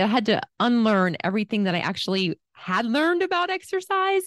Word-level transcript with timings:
I 0.00 0.06
had 0.06 0.26
to 0.26 0.40
unlearn 0.58 1.16
everything 1.22 1.64
that 1.64 1.74
I 1.74 1.80
actually 1.80 2.38
had 2.52 2.86
learned 2.86 3.22
about 3.22 3.50
exercise 3.50 4.22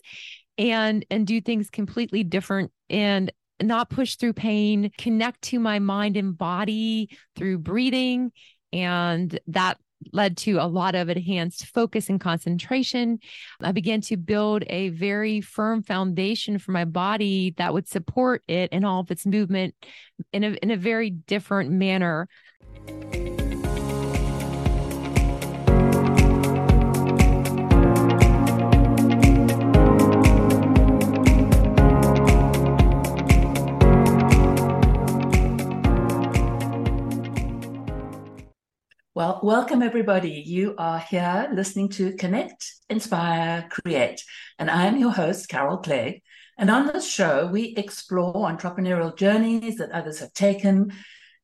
and 0.57 1.05
and 1.09 1.25
do 1.25 1.42
things 1.42 1.69
completely 1.69 2.23
different 2.23 2.71
and 2.89 3.31
not 3.61 3.89
push 3.89 4.15
through 4.15 4.33
pain, 4.33 4.91
connect 4.97 5.41
to 5.44 5.59
my 5.59 5.79
mind 5.79 6.17
and 6.17 6.38
body 6.38 7.09
through 7.36 7.59
breathing 7.59 8.31
and 8.71 9.39
that 9.47 9.78
led 10.12 10.36
to 10.36 10.57
a 10.57 10.67
lot 10.67 10.96
of 10.96 11.09
enhanced 11.09 11.68
focus 11.68 12.10
and 12.10 12.20
concentration. 12.20 13.20
I 13.62 13.71
began 13.71 14.02
to 14.02 14.18
build 14.18 14.64
a 14.68 14.90
very 14.90 15.40
firm 15.40 15.82
foundation 15.84 16.58
for 16.60 16.71
my 16.71 16.84
body 16.84 17.54
that 17.58 17.74
would 17.74 17.88
support 17.88 18.44
it 18.48 18.70
and 18.74 18.86
all 18.86 19.00
of 19.00 19.12
its 19.12 19.26
movement 19.26 19.76
in 20.34 20.44
a, 20.44 20.50
in 20.62 20.71
a 20.71 20.78
very 20.78 21.10
different 21.10 21.71
manner. 21.71 22.28
Well, 39.23 39.40
welcome 39.41 39.82
everybody. 39.82 40.44
You 40.45 40.76
are 40.77 41.00
here 41.00 41.50
listening 41.54 41.88
to 41.91 42.14
Connect, 42.18 42.70
Inspire, 42.90 43.70
Create. 43.70 44.22
And 44.59 44.70
I 44.70 44.88
am 44.88 44.98
your 44.98 45.12
host, 45.12 45.48
Carol 45.48 45.77
Clay. 45.77 46.23
And 46.58 46.70
on 46.70 46.88
this 46.88 47.09
show, 47.09 47.48
we 47.48 47.73
explore 47.78 48.34
entrepreneurial 48.34 49.16
journeys 49.16 49.78
that 49.78 49.91
others 49.91 50.20
have 50.20 50.34
taken, 50.34 50.91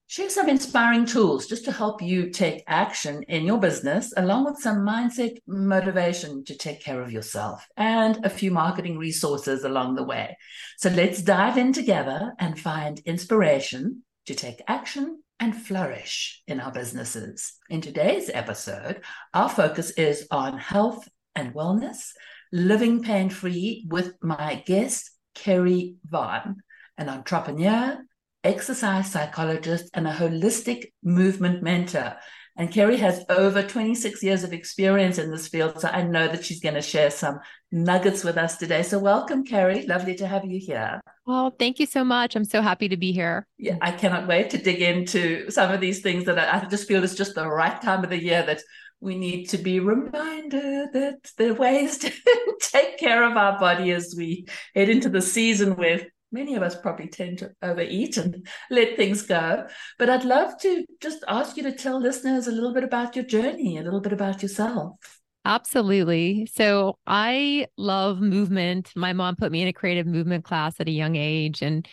share 0.08 0.30
some 0.30 0.50
inspiring 0.50 1.06
tools 1.06 1.48
just 1.48 1.64
to 1.66 1.72
help 1.72 2.02
you 2.02 2.32
take 2.32 2.66
action 2.68 3.24
in 3.30 3.46
your 3.46 3.62
business, 3.62 4.14
along 4.18 4.44
with 4.44 4.58
some 4.58 4.80
mindset 4.80 5.38
motivation 5.48 6.44
to 6.44 6.58
take 6.58 6.84
care 6.84 7.02
of 7.02 7.14
yourself 7.14 7.66
and 7.78 8.26
a 8.26 8.30
few 8.30 8.52
marketing 8.52 8.98
resources 8.98 9.64
along 9.64 9.96
the 9.96 10.04
way. 10.04 10.38
So 10.80 10.90
let's 10.90 11.22
dive 11.22 11.58
in 11.58 11.72
together 11.72 12.34
and 12.40 12.60
find 12.60 13.00
inspiration 13.06 14.04
to 14.26 14.36
take 14.36 14.62
action 14.68 15.24
and 15.40 15.56
flourish 15.56 16.42
in 16.48 16.60
our 16.60 16.72
businesses. 16.72 17.54
In 17.70 17.82
today's 17.82 18.30
episode, 18.34 19.02
our 19.34 19.50
focus 19.50 19.92
is 19.92 20.28
on 20.32 20.58
health 20.58 21.08
and 21.36 21.54
wellness, 21.54 22.12
living 22.52 23.02
pain 23.04 23.30
free 23.30 23.86
with 23.90 24.14
my 24.22 24.64
guest, 24.66 25.12
Cari 25.36 25.96
Vann, 26.06 26.58
an 26.98 27.10
entrepreneur, 27.10 27.98
exercise 28.44 29.12
physiologist, 29.14 29.90
and 29.94 30.08
a 30.08 30.14
holistic 30.14 30.92
movement 31.04 31.64
mentor. 31.64 32.18
And 32.60 32.70
Cari 32.70 32.98
has 32.98 33.24
over 33.30 33.64
26 33.64 34.22
years 34.22 34.44
of 34.44 34.52
experience 34.52 35.18
in 35.18 35.32
this 35.32 35.48
field. 35.48 35.80
So 35.80 35.88
I 35.88 36.04
know 36.04 36.28
that 36.28 36.44
she's 36.44 36.60
going 36.60 36.76
to 36.76 36.82
share 36.82 37.10
some 37.10 37.40
nuggets 37.72 38.22
with 38.26 38.38
us 38.38 38.58
today. 38.58 38.84
So 38.84 39.00
welcome, 39.00 39.46
Cari. 39.46 39.88
Lovely 39.88 40.14
to 40.16 40.28
have 40.28 40.44
you 40.44 40.60
here. 40.60 41.00
Well, 41.26 41.56
thank 41.58 41.80
you 41.80 41.86
so 41.86 42.04
much. 42.04 42.36
I'm 42.36 42.44
so 42.44 42.62
happy 42.62 42.90
to 42.90 42.98
be 42.98 43.14
here. 43.14 43.48
Yeah, 43.58 43.78
I 43.82 43.92
cannot 43.92 44.28
wait 44.28 44.50
to 44.50 44.58
dig 44.58 44.82
into 44.82 45.50
some 45.50 45.72
of 45.72 45.80
these 45.80 46.02
things 46.02 46.26
that 46.26 46.38
I, 46.38 46.68
just 46.68 46.86
feel 46.86 47.02
is 47.02 47.16
just 47.16 47.34
the 47.34 47.48
right 47.48 47.82
time 47.82 48.04
of 48.04 48.10
the 48.10 48.22
year 48.22 48.44
that 48.46 48.62
we 49.00 49.18
need 49.18 49.46
to 49.52 49.58
be 49.58 49.80
reminded 49.80 50.92
that 50.92 51.32
there 51.38 51.52
are 51.52 51.56
ways 51.56 51.98
to 52.00 52.12
take 52.60 53.00
care 53.00 53.24
of 53.24 53.38
our 53.38 53.58
body 53.58 53.92
as 53.92 54.14
we 54.18 54.48
head 54.76 54.90
into 54.90 55.08
the 55.08 55.22
season 55.22 55.78
where 55.78 56.02
many 56.32 56.56
of 56.56 56.64
us 56.64 56.80
probably 56.80 57.08
tend 57.08 57.40
to 57.40 57.52
overeat 57.62 58.18
and 58.18 58.48
let 58.70 58.96
things 58.96 59.24
go. 59.24 59.68
But 59.98 60.10
I'd 60.10 60.26
love 60.26 60.60
to 60.62 60.86
just 61.02 61.24
ask 61.28 61.58
you 61.58 61.64
to 61.64 61.72
tell 61.72 62.00
listeners 62.00 62.48
a 62.48 62.52
little 62.52 62.74
bit 62.74 62.84
about 62.84 63.16
your 63.16 63.26
journey, 63.26 63.78
a 63.78 63.84
little 63.84 64.02
bit 64.02 64.14
about 64.14 64.42
yourself. 64.42 65.20
Absolutely. 65.46 66.48
So 66.54 66.98
I 67.08 67.68
love 67.78 68.20
movement. 68.20 68.92
My 68.96 69.14
mom 69.14 69.36
put 69.36 69.52
me 69.52 69.62
in 69.62 69.68
a 69.68 69.74
creative 69.74 70.06
movement 70.06 70.44
class 70.44 70.76
at 70.80 70.88
a 70.88 70.92
young 70.92 71.16
age 71.16 71.62
and 71.62 71.88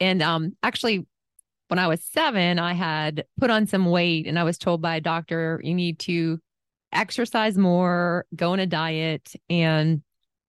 and 0.00 0.22
um 0.22 0.56
actually 0.62 1.06
when 1.68 1.78
I 1.78 1.88
was 1.88 2.04
7 2.04 2.58
I 2.58 2.72
had 2.72 3.24
put 3.38 3.50
on 3.50 3.66
some 3.66 3.86
weight 3.86 4.26
and 4.26 4.38
I 4.38 4.44
was 4.44 4.58
told 4.58 4.80
by 4.80 4.96
a 4.96 5.00
doctor 5.00 5.60
you 5.62 5.74
need 5.74 5.98
to 6.00 6.38
exercise 6.92 7.58
more, 7.58 8.24
go 8.34 8.52
on 8.52 8.60
a 8.60 8.66
diet 8.66 9.32
and 9.50 10.02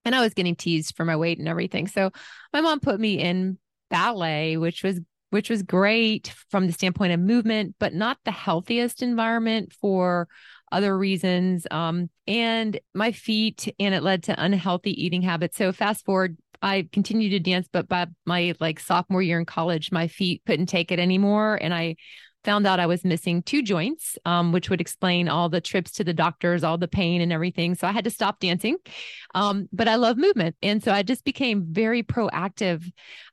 and 0.05 0.15
I 0.15 0.21
was 0.21 0.33
getting 0.33 0.55
teased 0.55 0.95
for 0.95 1.03
my 1.03 1.15
weight 1.15 1.39
and 1.39 1.47
everything. 1.47 1.87
So 1.87 2.11
my 2.53 2.61
mom 2.61 2.79
put 2.79 2.99
me 2.99 3.19
in 3.19 3.57
ballet, 3.89 4.57
which 4.57 4.83
was 4.83 5.01
which 5.31 5.49
was 5.49 5.63
great 5.63 6.33
from 6.49 6.67
the 6.67 6.71
standpoint 6.71 7.11
of 7.11 7.19
movement, 7.19 7.75
but 7.79 7.93
not 7.93 8.17
the 8.23 8.31
healthiest 8.31 9.01
environment 9.01 9.73
for 9.73 10.29
other 10.71 10.97
reasons. 10.97 11.67
Um, 11.71 12.09
and 12.25 12.79
my 12.93 13.11
feet, 13.11 13.73
and 13.79 13.93
it 13.93 14.03
led 14.03 14.23
to 14.23 14.41
unhealthy 14.41 15.03
eating 15.03 15.21
habits. 15.21 15.57
So 15.57 15.73
fast 15.73 16.05
forward, 16.05 16.37
I 16.61 16.87
continued 16.91 17.31
to 17.31 17.39
dance, 17.39 17.67
but 17.71 17.89
by 17.89 18.07
my 18.25 18.53
like 18.59 18.79
sophomore 18.79 19.21
year 19.21 19.39
in 19.39 19.45
college, 19.45 19.91
my 19.91 20.07
feet 20.07 20.41
couldn't 20.45 20.67
take 20.67 20.91
it 20.91 20.99
anymore, 20.99 21.59
and 21.61 21.73
I 21.73 21.95
found 22.45 22.67
out 22.67 22.79
I 22.79 22.85
was 22.85 23.03
missing 23.03 23.41
two 23.41 23.61
joints, 23.63 24.17
um, 24.23 24.51
which 24.51 24.69
would 24.69 24.79
explain 24.79 25.27
all 25.27 25.49
the 25.49 25.59
trips 25.59 25.91
to 25.93 26.03
the 26.03 26.13
doctors, 26.13 26.63
all 26.63 26.77
the 26.77 26.87
pain 26.87 27.19
and 27.19 27.33
everything. 27.33 27.75
So 27.75 27.87
I 27.87 27.91
had 27.91 28.03
to 28.05 28.11
stop 28.11 28.39
dancing. 28.39 28.77
Um, 29.33 29.67
but 29.73 29.87
I 29.87 29.95
love 29.95 30.17
movement. 30.17 30.55
And 30.61 30.81
so 30.83 30.91
I 30.91 31.03
just 31.03 31.25
became 31.25 31.65
very 31.69 32.03
proactive 32.03 32.89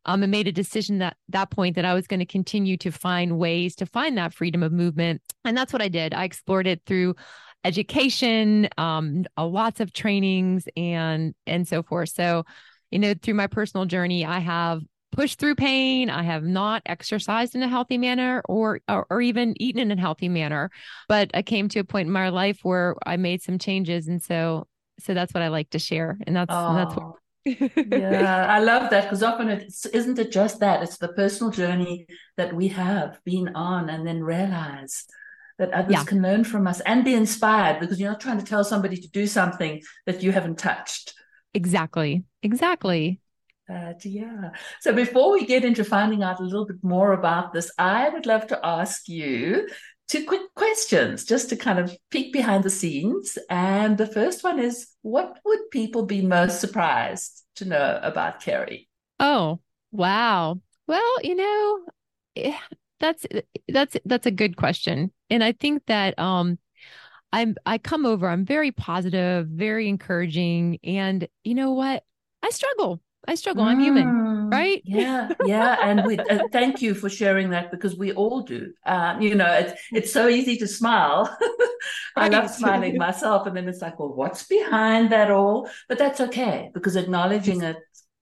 um, 0.06 0.22
and 0.22 0.32
made 0.32 0.48
a 0.48 0.52
decision 0.52 0.98
that 0.98 1.16
that 1.28 1.50
point 1.50 1.76
that 1.76 1.84
I 1.84 1.94
was 1.94 2.06
going 2.06 2.20
to 2.20 2.26
continue 2.26 2.76
to 2.78 2.90
find 2.90 3.38
ways 3.38 3.76
to 3.76 3.86
find 3.86 4.16
that 4.18 4.34
freedom 4.34 4.62
of 4.62 4.72
movement. 4.72 5.20
And 5.44 5.56
that's 5.56 5.72
what 5.72 5.82
I 5.82 5.88
did. 5.88 6.14
I 6.14 6.24
explored 6.24 6.66
it 6.66 6.82
through 6.86 7.14
education, 7.64 8.68
um, 8.78 9.24
lots 9.38 9.80
of 9.80 9.92
trainings 9.92 10.64
and 10.76 11.34
and 11.46 11.68
so 11.68 11.82
forth. 11.82 12.08
So, 12.08 12.44
you 12.90 12.98
know, 12.98 13.14
through 13.14 13.34
my 13.34 13.46
personal 13.46 13.86
journey, 13.86 14.24
I 14.24 14.40
have 14.40 14.80
pushed 15.12 15.38
through 15.38 15.54
pain. 15.54 16.10
I 16.10 16.22
have 16.22 16.42
not 16.42 16.82
exercised 16.86 17.54
in 17.54 17.62
a 17.62 17.68
healthy 17.68 17.98
manner 17.98 18.42
or, 18.48 18.80
or, 18.88 19.06
or 19.08 19.20
even 19.20 19.54
eaten 19.60 19.80
in 19.80 19.96
a 19.96 20.00
healthy 20.00 20.28
manner. 20.28 20.70
But 21.08 21.30
I 21.34 21.42
came 21.42 21.68
to 21.70 21.80
a 21.80 21.84
point 21.84 22.06
in 22.06 22.12
my 22.12 22.30
life 22.30 22.58
where 22.62 22.96
I 23.06 23.16
made 23.16 23.42
some 23.42 23.58
changes, 23.58 24.08
and 24.08 24.22
so 24.22 24.66
so 24.98 25.14
that's 25.14 25.34
what 25.34 25.42
I 25.42 25.48
like 25.48 25.70
to 25.70 25.78
share, 25.78 26.18
and 26.26 26.34
that's 26.36 26.54
oh. 26.54 26.74
that's 26.74 26.96
what. 26.96 27.16
yeah, 27.90 28.46
I 28.50 28.60
love 28.60 28.90
that 28.90 29.04
because 29.04 29.22
often 29.22 29.48
it's 29.48 29.84
isn't 29.86 30.18
it 30.18 30.32
just 30.32 30.60
that 30.60 30.82
it's 30.82 30.98
the 30.98 31.08
personal 31.08 31.50
journey 31.52 32.06
that 32.36 32.54
we 32.54 32.68
have 32.68 33.18
been 33.24 33.54
on, 33.54 33.88
and 33.88 34.06
then 34.06 34.22
realize 34.22 35.06
that 35.58 35.72
others 35.72 35.92
yeah. 35.92 36.04
can 36.04 36.22
learn 36.22 36.44
from 36.44 36.66
us 36.66 36.80
and 36.80 37.04
be 37.04 37.14
inspired 37.14 37.80
because 37.80 38.00
you're 38.00 38.10
not 38.10 38.20
trying 38.20 38.38
to 38.38 38.44
tell 38.44 38.64
somebody 38.64 38.96
to 38.96 39.08
do 39.08 39.26
something 39.26 39.82
that 40.06 40.22
you 40.22 40.32
haven't 40.32 40.58
touched. 40.58 41.14
Exactly. 41.54 42.24
Exactly. 42.42 43.20
Uh, 43.68 43.92
yeah. 44.04 44.50
So 44.80 44.92
before 44.92 45.32
we 45.32 45.46
get 45.46 45.64
into 45.64 45.84
finding 45.84 46.22
out 46.22 46.40
a 46.40 46.42
little 46.42 46.66
bit 46.66 46.82
more 46.82 47.12
about 47.12 47.52
this, 47.52 47.70
I 47.78 48.08
would 48.08 48.26
love 48.26 48.46
to 48.48 48.60
ask 48.64 49.08
you 49.08 49.68
two 50.08 50.24
quick 50.26 50.42
questions 50.54 51.24
just 51.24 51.48
to 51.48 51.56
kind 51.56 51.78
of 51.78 51.96
peek 52.10 52.32
behind 52.32 52.64
the 52.64 52.70
scenes. 52.70 53.38
And 53.48 53.96
the 53.96 54.06
first 54.06 54.44
one 54.44 54.58
is 54.58 54.88
what 55.02 55.38
would 55.44 55.70
people 55.70 56.04
be 56.04 56.22
most 56.22 56.60
surprised 56.60 57.44
to 57.56 57.64
know 57.64 58.00
about 58.02 58.40
Cari? 58.40 58.88
Oh, 59.20 59.60
wow. 59.90 60.60
Well, 60.86 61.22
you 61.22 61.36
know, 61.36 61.80
eh, 62.36 62.58
that's 62.98 63.26
that's 63.68 63.96
that's 64.04 64.26
a 64.26 64.30
good 64.30 64.56
question. 64.56 65.12
And 65.30 65.42
I 65.42 65.52
think 65.52 65.86
that 65.86 66.18
um 66.18 66.58
I'm 67.32 67.56
I 67.64 67.78
come 67.78 68.04
over, 68.04 68.28
I'm 68.28 68.44
very 68.44 68.72
positive, 68.72 69.46
very 69.46 69.88
encouraging, 69.88 70.78
and 70.84 71.26
you 71.44 71.54
know 71.54 71.72
what? 71.72 72.04
I 72.42 72.50
struggle. 72.50 73.00
I 73.28 73.36
struggle. 73.36 73.62
I'm 73.64 73.78
human, 73.78 74.06
mm, 74.06 74.52
right? 74.52 74.82
Yeah, 74.84 75.30
yeah. 75.44 75.76
And 75.82 76.04
we 76.04 76.18
uh, 76.18 76.48
thank 76.50 76.82
you 76.82 76.94
for 76.94 77.08
sharing 77.08 77.50
that 77.50 77.70
because 77.70 77.96
we 77.96 78.12
all 78.12 78.42
do. 78.42 78.72
Um, 78.84 79.20
you 79.20 79.34
know, 79.34 79.52
it's 79.52 79.80
it's 79.92 80.12
so 80.12 80.28
easy 80.28 80.56
to 80.58 80.66
smile. 80.66 81.34
I 82.16 82.28
love 82.28 82.50
smiling 82.50 82.96
myself, 83.08 83.46
and 83.46 83.56
then 83.56 83.68
it's 83.68 83.80
like, 83.80 83.98
well, 83.98 84.12
what's 84.12 84.44
behind 84.44 85.10
that 85.12 85.30
all? 85.30 85.70
But 85.88 85.98
that's 85.98 86.20
okay 86.20 86.70
because 86.74 86.96
acknowledging 86.96 87.62
it 87.62 87.76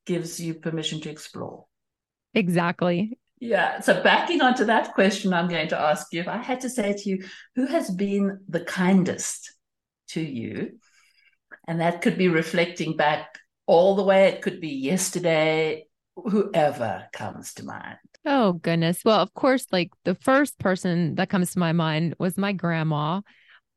gives 0.07 0.39
you 0.41 0.55
permission 0.55 1.01
to 1.01 1.11
explore. 1.11 1.65
Exactly. 2.35 3.19
Yeah. 3.41 3.81
So 3.81 4.03
backing 4.03 4.43
onto 4.43 4.67
that 4.67 4.93
question, 4.93 5.33
I'm 5.33 5.49
going 5.49 5.69
to 5.69 5.81
ask 5.81 6.13
you 6.13 6.21
if 6.21 6.29
I 6.29 6.37
had 6.37 6.61
to 6.61 6.71
say 6.71 6.93
to 6.93 7.09
you, 7.09 7.25
who 7.57 7.67
has 7.67 7.91
been 7.91 8.41
the 8.49 8.61
kindest 8.61 9.55
to 10.09 10.21
you? 10.21 10.79
And 11.67 11.81
that 11.81 12.03
could 12.03 12.19
be 12.19 12.29
reflecting 12.29 12.97
back 12.97 13.39
all 13.71 13.95
the 13.95 14.03
way. 14.03 14.27
It 14.27 14.43
could 14.43 14.61
be 14.61 14.71
yesterday, 14.71 15.87
whoever 16.17 17.07
comes 17.13 17.55
to 17.55 17.65
mind. 17.65 17.99
Oh, 18.27 18.55
goodness. 18.55 19.03
Well, 19.05 19.21
of 19.21 19.33
course, 19.33 19.67
like 19.71 19.93
the 20.05 20.17
first 20.17 20.59
person 20.59 21.15
that 21.15 21.31
comes 21.31 21.53
to 21.53 21.61
my 21.61 21.71
mind 21.73 22.17
was 22.19 22.37
my 22.37 22.53
grandma 22.53 23.21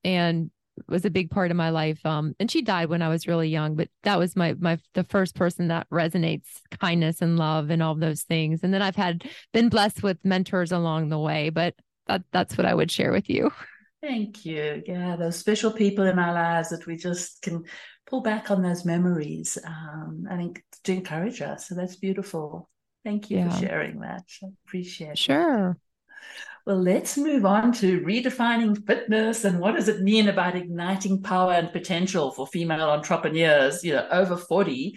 and 0.04 0.50
was 0.90 1.06
a 1.06 1.12
big 1.12 1.30
part 1.30 1.52
of 1.52 1.58
my 1.58 1.70
life. 1.70 2.04
Um, 2.04 2.34
and 2.40 2.50
she 2.50 2.64
died 2.64 2.90
when 2.90 3.04
I 3.04 3.10
was 3.10 3.28
really 3.28 3.50
young, 3.50 3.76
but 3.76 3.88
that 4.02 4.18
was 4.18 4.36
my, 4.36 4.56
my, 4.60 4.80
the 4.96 5.04
first 5.04 5.36
person 5.36 5.68
that 5.68 5.88
resonates 5.92 6.48
kindness 6.82 7.22
and 7.22 7.38
love 7.38 7.70
and 7.70 7.84
all 7.84 7.94
those 7.94 8.24
things. 8.24 8.62
And 8.64 8.74
then 8.74 8.82
I've 8.82 8.96
had 8.96 9.24
been 9.54 9.70
blessed 9.70 10.02
with 10.02 10.18
mentors 10.24 10.72
along 10.72 11.10
the 11.10 11.20
way, 11.20 11.52
but 11.52 11.76
that, 12.08 12.24
that's 12.32 12.58
what 12.58 12.66
I 12.66 12.74
would 12.74 12.90
share 12.90 13.12
with 13.12 13.30
you. 13.30 13.52
Thank 14.02 14.44
you. 14.44 14.84
Yeah, 14.86 15.16
those 15.16 15.38
special 15.38 15.72
people 15.72 16.06
in 16.06 16.20
our 16.20 16.34
lives 16.34 16.70
that 16.70 16.88
we 16.88 16.98
just 16.98 17.44
can 17.44 17.64
pull 18.08 18.22
back 18.22 18.52
on 18.52 18.62
those 18.62 18.86
memories 18.86 19.58
um, 19.66 20.28
and 20.30 20.60
to 20.84 20.94
encourage 20.94 21.42
us. 21.42 21.68
So 21.68 21.76
that's 21.76 21.96
beautiful. 21.96 22.70
Thank 23.04 23.30
you 23.30 23.40
yeah. 23.40 23.50
for 23.50 23.58
sharing 23.58 24.00
that. 24.00 24.24
I 24.44 24.48
appreciate 24.66 25.18
sure. 25.18 25.72
it. 25.72 25.78
Well, 26.66 26.82
let's 26.82 27.18
move 27.18 27.46
on 27.46 27.74
to 27.74 28.00
redefining 28.02 28.86
fitness 28.88 29.44
and 29.44 29.60
what 29.60 29.76
does 29.76 29.90
it 29.90 30.02
mean 30.02 30.30
about 30.30 30.56
igniting 30.56 31.22
power 31.22 31.52
and 31.52 31.74
potential 31.74 32.32
for 32.32 32.48
female 32.48 32.90
entrepreneurs, 32.90 33.84
you 33.84 33.94
know, 33.94 34.08
over 34.10 34.38
40. 34.38 34.96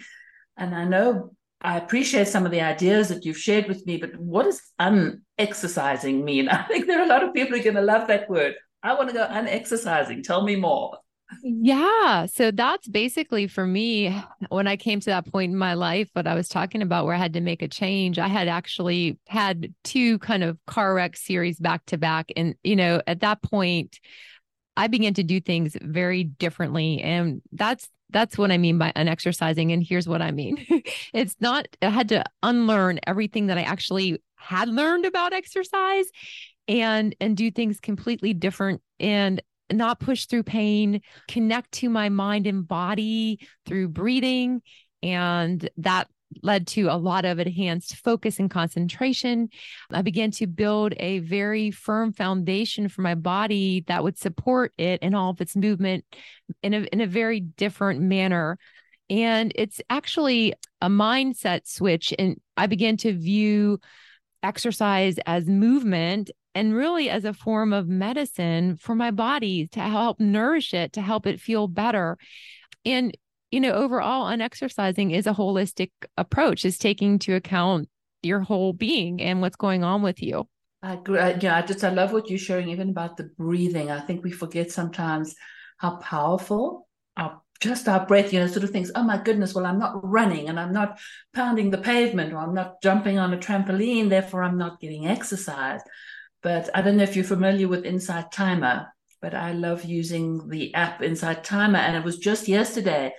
And 0.55 0.73
I 0.73 0.85
know 0.85 1.35
I 1.59 1.77
appreciate 1.77 2.29
some 2.29 2.45
of 2.45 2.51
the 2.51 2.61
ideas 2.61 3.09
that 3.09 3.25
you've 3.25 3.37
shared 3.37 3.67
with 3.67 3.85
me, 3.85 3.97
but 3.97 4.15
what 4.17 4.43
does 4.43 4.61
unexercising 4.79 6.23
mean? 6.23 6.47
I 6.49 6.63
think 6.63 6.87
there 6.87 6.99
are 6.99 7.05
a 7.05 7.09
lot 7.09 7.23
of 7.23 7.33
people 7.33 7.55
who 7.55 7.59
are 7.59 7.63
going 7.63 7.75
to 7.75 7.81
love 7.81 8.07
that 8.07 8.29
word. 8.29 8.55
I 8.81 8.93
want 8.93 9.09
to 9.09 9.15
go 9.15 9.27
unexercising. 9.27 10.23
Tell 10.23 10.43
me 10.43 10.55
more. 10.55 10.97
Yeah. 11.43 12.25
So 12.25 12.51
that's 12.51 12.87
basically 12.87 13.47
for 13.47 13.65
me 13.65 14.15
when 14.49 14.67
I 14.67 14.77
came 14.77 14.99
to 15.01 15.09
that 15.09 15.31
point 15.31 15.51
in 15.51 15.57
my 15.57 15.73
life, 15.73 16.09
what 16.13 16.27
I 16.27 16.35
was 16.35 16.47
talking 16.47 16.81
about 16.81 17.05
where 17.05 17.15
I 17.15 17.17
had 17.17 17.33
to 17.33 17.41
make 17.41 17.61
a 17.61 17.67
change. 17.67 18.17
I 18.17 18.27
had 18.27 18.47
actually 18.47 19.19
had 19.27 19.73
two 19.83 20.19
kind 20.19 20.43
of 20.43 20.57
car 20.65 20.93
wreck 20.93 21.17
series 21.17 21.59
back 21.59 21.85
to 21.87 21.97
back. 21.97 22.31
And, 22.37 22.55
you 22.63 22.75
know, 22.75 23.01
at 23.07 23.21
that 23.21 23.41
point, 23.41 23.99
I 24.77 24.87
began 24.87 25.13
to 25.15 25.23
do 25.23 25.41
things 25.41 25.75
very 25.81 26.23
differently. 26.23 27.01
And 27.01 27.41
that's 27.51 27.89
that's 28.09 28.37
what 28.37 28.51
I 28.51 28.57
mean 28.57 28.77
by 28.77 28.93
unexercising. 28.95 29.73
And 29.73 29.83
here's 29.83 30.07
what 30.07 30.21
I 30.21 30.31
mean. 30.31 30.65
it's 31.13 31.35
not, 31.41 31.67
I 31.81 31.89
had 31.89 32.07
to 32.09 32.23
unlearn 32.41 33.01
everything 33.05 33.47
that 33.47 33.57
I 33.57 33.63
actually 33.63 34.21
had 34.35 34.69
learned 34.69 35.05
about 35.05 35.33
exercise 35.33 36.05
and 36.69 37.15
and 37.19 37.35
do 37.35 37.49
things 37.49 37.79
completely 37.79 38.33
different 38.33 38.81
and 38.99 39.41
not 39.71 39.99
push 39.99 40.25
through 40.25 40.43
pain, 40.43 41.01
connect 41.27 41.71
to 41.73 41.89
my 41.89 42.09
mind 42.09 42.47
and 42.47 42.67
body 42.67 43.39
through 43.65 43.89
breathing. 43.89 44.61
And 45.03 45.69
that 45.77 46.07
led 46.43 46.67
to 46.67 46.87
a 46.87 46.97
lot 46.97 47.25
of 47.25 47.39
enhanced 47.39 47.95
focus 47.97 48.39
and 48.39 48.49
concentration. 48.49 49.49
I 49.91 50.01
began 50.01 50.31
to 50.31 50.47
build 50.47 50.93
a 50.97 51.19
very 51.19 51.71
firm 51.71 52.13
foundation 52.13 52.89
for 52.89 53.01
my 53.01 53.15
body 53.15 53.83
that 53.87 54.03
would 54.03 54.17
support 54.17 54.73
it 54.77 54.99
and 55.01 55.15
all 55.15 55.31
of 55.31 55.41
its 55.41 55.55
movement 55.55 56.05
in 56.61 56.73
a, 56.73 56.79
in 56.91 57.01
a 57.01 57.07
very 57.07 57.39
different 57.39 58.01
manner. 58.01 58.57
And 59.09 59.53
it's 59.55 59.81
actually 59.89 60.53
a 60.81 60.89
mindset 60.89 61.65
switch. 61.65 62.13
And 62.19 62.39
I 62.57 62.67
began 62.67 62.97
to 62.97 63.13
view 63.13 63.79
exercise 64.43 65.17
as 65.25 65.45
movement 65.45 66.31
and 66.57 66.73
really 66.73 67.07
as 67.07 67.23
a 67.23 67.33
form 67.33 67.71
of 67.71 67.87
medicine 67.87 68.77
for 68.77 68.95
my 68.95 69.11
body 69.11 69.67
to 69.67 69.79
help 69.79 70.19
nourish 70.19 70.73
it, 70.73 70.91
to 70.93 71.01
help 71.01 71.27
it 71.27 71.39
feel 71.39 71.67
better. 71.67 72.17
And, 72.83 73.15
you 73.51 73.59
know, 73.59 73.73
overall, 73.73 74.25
unexercising 74.25 75.13
is 75.13 75.27
a 75.27 75.33
holistic 75.33 75.91
approach, 76.17 76.65
is 76.65 76.79
taking 76.79 77.13
into 77.13 77.35
account 77.35 77.89
your 78.23 78.39
whole 78.39 78.73
being 78.73 79.21
and 79.21 79.39
what's 79.39 79.55
going 79.55 79.83
on 79.83 80.01
with 80.01 80.19
you. 80.23 80.49
I 80.81 80.93
agree. 80.93 81.19
Yeah, 81.39 81.57
I 81.57 81.61
just 81.61 81.83
I 81.83 81.89
love 81.89 82.11
what 82.11 82.27
you're 82.27 82.39
sharing, 82.39 82.69
even 82.69 82.89
about 82.89 83.17
the 83.17 83.25
breathing. 83.37 83.91
I 83.91 83.99
think 83.99 84.23
we 84.23 84.31
forget 84.31 84.71
sometimes 84.71 85.35
how 85.77 85.97
powerful 85.97 86.87
our 87.17 87.39
just 87.59 87.87
our 87.87 88.05
breath, 88.05 88.33
you 88.33 88.39
know, 88.39 88.47
sort 88.47 88.63
of 88.63 88.69
things, 88.69 88.91
oh 88.93 89.01
my 89.03 89.17
goodness, 89.17 89.55
well, 89.55 89.65
I'm 89.65 89.79
not 89.79 89.99
running 90.03 90.47
and 90.47 90.59
I'm 90.59 90.71
not 90.71 90.99
pounding 91.33 91.71
the 91.71 91.79
pavement 91.79 92.31
or 92.31 92.37
I'm 92.37 92.53
not 92.53 92.81
jumping 92.83 93.17
on 93.17 93.33
a 93.33 93.37
trampoline, 93.37 94.09
therefore 94.09 94.43
I'm 94.43 94.59
not 94.59 94.79
getting 94.79 95.07
exercise. 95.07 95.81
But 96.47 96.69
I 96.73 96.81
don't 96.81 96.95
know 96.95 97.03
if 97.03 97.17
you're 97.17 97.25
familiar 97.25 97.67
with 97.67 97.83
Insight 97.83 98.31
Timer, 98.31 98.87
but 99.21 99.33
I 99.33 99.51
love 99.51 99.83
using 99.83 100.47
the 100.47 100.73
app 100.75 101.03
Insight 101.03 101.43
Timer. 101.43 101.79
And 101.79 101.97
it 101.97 102.05
was 102.05 102.19
just 102.19 102.47
yesterday, 102.47 103.11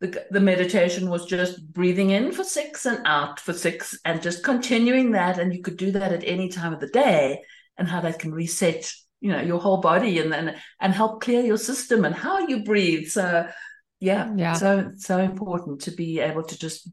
the, 0.00 0.22
the 0.30 0.40
meditation 0.40 1.08
was 1.08 1.24
just 1.24 1.66
breathing 1.72 2.10
in 2.10 2.30
for 2.30 2.44
six 2.44 2.84
and 2.84 3.00
out 3.06 3.40
for 3.40 3.54
six 3.54 3.98
and 4.04 4.20
just 4.20 4.44
continuing 4.44 5.12
that. 5.12 5.38
And 5.38 5.54
you 5.54 5.62
could 5.62 5.78
do 5.78 5.92
that 5.92 6.12
at 6.12 6.24
any 6.24 6.50
time 6.50 6.74
of 6.74 6.80
the 6.80 6.88
day 6.88 7.40
and 7.78 7.88
how 7.88 8.02
that 8.02 8.18
can 8.18 8.34
reset 8.34 8.92
you 9.22 9.32
know 9.32 9.40
your 9.40 9.60
whole 9.60 9.78
body 9.78 10.18
and 10.18 10.30
then 10.30 10.54
and 10.78 10.92
help 10.92 11.22
clear 11.22 11.40
your 11.40 11.56
system 11.56 12.04
and 12.04 12.14
how 12.14 12.46
you 12.46 12.62
breathe 12.64 13.08
so 13.08 13.48
yeah 14.00 14.30
yeah 14.36 14.52
so 14.52 14.92
so 14.98 15.18
important 15.18 15.80
to 15.80 15.90
be 15.90 16.20
able 16.20 16.42
to 16.42 16.58
just 16.58 16.90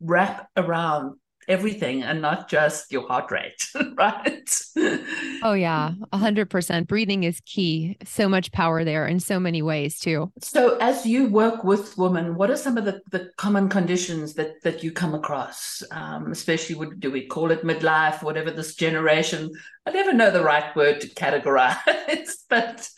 wrap 0.00 0.48
around 0.56 1.14
everything 1.48 2.02
and 2.02 2.20
not 2.20 2.48
just 2.48 2.92
your 2.92 3.06
heart 3.08 3.30
rate, 3.30 3.66
right? 3.96 4.50
oh, 5.42 5.54
yeah, 5.54 5.92
100%. 6.12 6.86
Breathing 6.86 7.24
is 7.24 7.40
key. 7.46 7.96
So 8.04 8.28
much 8.28 8.52
power 8.52 8.84
there 8.84 9.06
in 9.06 9.18
so 9.18 9.40
many 9.40 9.62
ways, 9.62 9.98
too. 9.98 10.30
So, 10.40 10.76
as 10.76 11.06
you 11.06 11.28
work 11.28 11.64
with 11.64 11.96
women, 11.98 12.36
what 12.36 12.50
are 12.50 12.56
some 12.56 12.76
of 12.76 12.84
the, 12.84 13.00
the 13.10 13.30
common 13.36 13.68
conditions 13.68 14.34
that, 14.34 14.62
that 14.62 14.84
you 14.84 14.92
come 14.92 15.14
across? 15.14 15.82
Um, 15.90 16.30
especially, 16.30 16.76
would, 16.76 17.00
do 17.00 17.10
we 17.10 17.26
call 17.26 17.50
it 17.50 17.64
midlife, 17.64 18.22
whatever 18.22 18.50
this 18.50 18.74
generation? 18.74 19.50
I 19.86 19.90
never 19.90 20.12
know 20.12 20.30
the 20.30 20.44
right 20.44 20.74
word 20.76 21.00
to 21.00 21.08
categorize, 21.08 22.34
but 22.50 22.88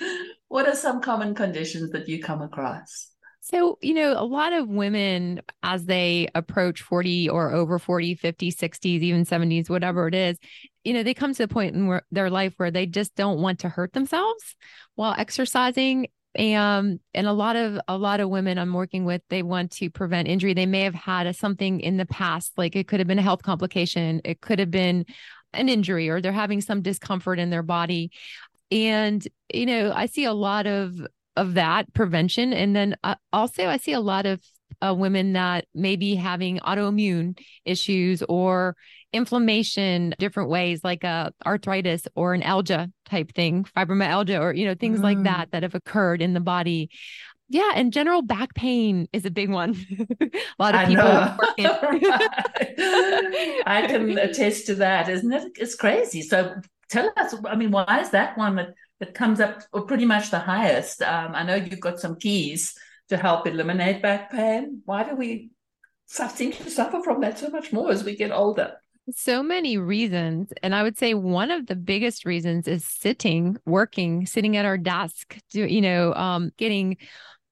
what 0.49 0.67
are 0.67 0.75
some 0.75 1.01
common 1.01 1.35
conditions 1.35 1.91
that 1.91 2.09
you 2.09 2.21
come 2.21 2.43
across? 2.43 3.10
So, 3.51 3.79
you 3.83 3.95
know, 3.95 4.13
a 4.13 4.25
lot 4.25 4.53
of 4.53 4.69
women, 4.69 5.41
as 5.63 5.85
they 5.85 6.29
approach 6.35 6.83
40 6.83 7.29
or 7.29 7.53
over 7.53 7.79
40, 7.81 8.15
50, 8.15 8.53
60s, 8.53 9.03
even 9.03 9.25
70s, 9.25 9.69
whatever 9.69 10.07
it 10.07 10.15
is, 10.15 10.39
you 10.85 10.93
know, 10.93 11.03
they 11.03 11.15
come 11.15 11.35
to 11.35 11.43
a 11.43 11.49
point 11.49 11.75
in 11.75 12.01
their 12.13 12.31
life 12.31 12.55
where 12.57 12.71
they 12.71 12.87
just 12.87 13.17
don't 13.17 13.41
want 13.41 13.61
to 13.61 13.69
hurt 13.69 13.93
themselves 13.93 14.55
while 14.95 15.15
exercising. 15.19 16.07
And 16.37 17.01
and 17.13 17.27
a 17.27 17.33
lot 17.33 17.57
of 17.57 17.81
a 17.89 17.99
lot 17.99 18.21
of 18.21 18.31
women 18.31 18.57
I'm 18.57 18.73
working 18.73 19.05
with, 19.05 19.21
they 19.31 19.43
want 19.43 19.73
to 19.73 19.91
prevent 19.91 20.29
injury. 20.29 20.55
They 20.55 20.65
may 20.65 20.83
have 20.83 20.95
had 20.95 21.27
a, 21.27 21.35
something 21.35 21.81
in 21.81 21.97
the 21.97 22.07
past, 22.07 22.53
like 22.57 22.77
it 22.77 22.87
could 22.87 23.01
have 23.01 23.09
been 23.09 23.19
a 23.19 23.23
health 23.23 23.43
complication, 23.43 24.21
it 24.25 24.41
could 24.41 24.61
have 24.61 24.71
been 24.71 25.07
an 25.53 25.69
injury, 25.69 26.09
or 26.09 26.21
they're 26.21 26.31
having 26.31 26.61
some 26.61 26.83
discomfort 26.83 27.41
in 27.41 27.51
their 27.51 27.65
body. 27.65 28.13
And, 28.71 29.27
you 29.53 29.67
know, 29.67 29.93
I 29.93 30.07
see 30.07 30.25
a 30.25 30.33
lot 30.33 30.69
of 30.69 31.05
of 31.37 31.55
that 31.55 31.93
prevention. 31.95 32.53
And 32.53 32.75
then 32.75 32.97
uh, 33.05 33.15
also, 33.33 33.67
I 33.67 33.77
see 33.77 33.93
a 33.93 34.01
lot 34.01 34.27
of 34.27 34.41
uh, 34.83 34.95
women 34.95 35.35
that 35.35 35.67
may 35.75 35.97
be 35.97 36.15
having 36.15 36.59
autoimmune 36.59 37.39
issues 37.65 38.23
or 38.29 38.77
inflammation 39.13 40.15
different 40.19 40.49
ways 40.49 40.85
like 40.85 41.03
a 41.03 41.09
uh, 41.09 41.31
arthritis 41.45 42.07
or 42.15 42.33
an 42.33 42.43
algia 42.43 42.93
type 43.07 43.33
thing 43.35 43.65
fibromyalgia 43.77 44.41
or 44.41 44.53
you 44.53 44.65
know 44.65 44.77
things 44.77 45.01
mm. 45.01 45.03
like 45.03 45.21
that 45.25 45.51
that 45.51 45.65
have 45.65 45.75
occurred 45.75 46.23
in 46.23 46.33
the 46.33 46.41
body. 46.41 46.89
Yeah 47.49 47.73
and 47.75 47.93
general 47.93 48.23
back 48.23 48.55
pain 48.55 49.09
is 49.13 49.25
a 49.25 49.31
big 49.31 49.51
one. 49.51 49.75
A 50.21 50.63
lot 50.63 50.77
of 50.77 50.87
people 50.87 51.05
I, 51.05 51.35
I 53.83 53.87
can 53.89 54.17
attest 54.17 54.67
to 54.67 54.77
that 54.77 55.09
isn't 55.09 55.33
it? 55.33 55.53
It's 55.57 55.75
crazy. 55.75 56.23
So 56.23 56.55
tell 56.91 57.13
us 57.17 57.35
i 57.47 57.55
mean 57.55 57.71
why 57.71 58.01
is 58.01 58.11
that 58.11 58.37
one 58.37 58.75
that 59.01 59.15
comes 59.15 59.41
up 59.41 59.63
or 59.73 59.83
pretty 59.83 60.05
much 60.05 60.31
the 60.31 60.39
highest. 60.39 61.03
Um, 61.03 61.35
I 61.35 61.43
know 61.43 61.57
you've 61.57 61.81
got 61.81 61.99
some 61.99 62.17
keys 62.17 62.75
to 63.09 63.17
help 63.17 63.47
eliminate 63.47 64.03
back 64.03 64.31
pain. 64.31 64.83
Why 64.85 65.03
do 65.03 65.17
we 65.17 65.51
seem 66.07 66.53
to 66.53 66.71
suffer 66.71 67.01
from 67.03 67.21
that 67.23 67.39
so 67.39 67.49
much 67.49 67.73
more 67.73 67.91
as 67.91 68.05
we 68.05 68.17
get 68.17 68.31
older? 68.31 68.75
So 69.13 69.43
many 69.43 69.79
reasons. 69.79 70.53
And 70.63 70.75
I 70.75 70.83
would 70.83 70.97
say 70.97 71.15
one 71.15 71.51
of 71.51 71.67
the 71.67 71.75
biggest 71.75 72.25
reasons 72.25 72.69
is 72.69 72.85
sitting, 72.85 73.57
working, 73.67 74.27
sitting 74.27 74.57
at 74.57 74.65
our 74.65 74.79
desk, 74.79 75.37
do, 75.51 75.67
you 75.67 75.81
know, 75.81 76.15
um, 76.15 76.53
getting 76.57 76.97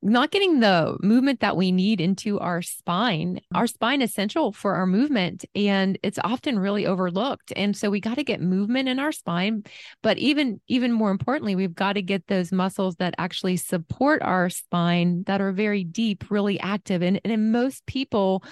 not 0.00 0.30
getting 0.30 0.60
the 0.60 0.96
movement 1.02 1.40
that 1.40 1.56
we 1.56 1.72
need 1.72 2.00
into 2.00 2.38
our 2.38 2.62
spine. 2.62 3.40
Our 3.54 3.66
spine 3.66 4.00
is 4.00 4.10
essential 4.10 4.52
for 4.52 4.74
our 4.74 4.86
movement 4.86 5.44
and 5.54 5.98
it's 6.02 6.18
often 6.22 6.58
really 6.58 6.86
overlooked. 6.86 7.52
And 7.56 7.76
so 7.76 7.90
we 7.90 8.00
got 8.00 8.14
to 8.14 8.24
get 8.24 8.40
movement 8.40 8.88
in 8.88 8.98
our 8.98 9.12
spine, 9.12 9.64
but 10.02 10.18
even 10.18 10.60
even 10.68 10.92
more 10.92 11.10
importantly, 11.10 11.56
we've 11.56 11.74
got 11.74 11.94
to 11.94 12.02
get 12.02 12.26
those 12.28 12.52
muscles 12.52 12.96
that 12.96 13.14
actually 13.18 13.56
support 13.56 14.22
our 14.22 14.48
spine 14.50 15.24
that 15.26 15.40
are 15.40 15.52
very 15.52 15.82
deep, 15.84 16.30
really 16.30 16.60
active. 16.60 17.02
And, 17.02 17.20
and 17.24 17.32
in 17.32 17.50
most 17.50 17.84
people 17.86 18.44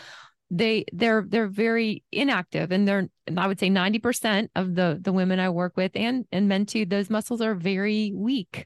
they 0.50 0.84
they're 0.92 1.24
they're 1.28 1.48
very 1.48 2.04
inactive 2.12 2.70
and 2.70 2.86
they're 2.86 3.08
and 3.26 3.40
I 3.40 3.48
would 3.48 3.58
say 3.58 3.68
90% 3.68 4.48
of 4.54 4.76
the 4.76 4.98
the 5.00 5.12
women 5.12 5.40
I 5.40 5.48
work 5.48 5.76
with 5.76 5.90
and 5.96 6.24
and 6.30 6.48
men 6.48 6.66
too 6.66 6.86
those 6.86 7.10
muscles 7.10 7.40
are 7.40 7.54
very 7.54 8.12
weak 8.14 8.64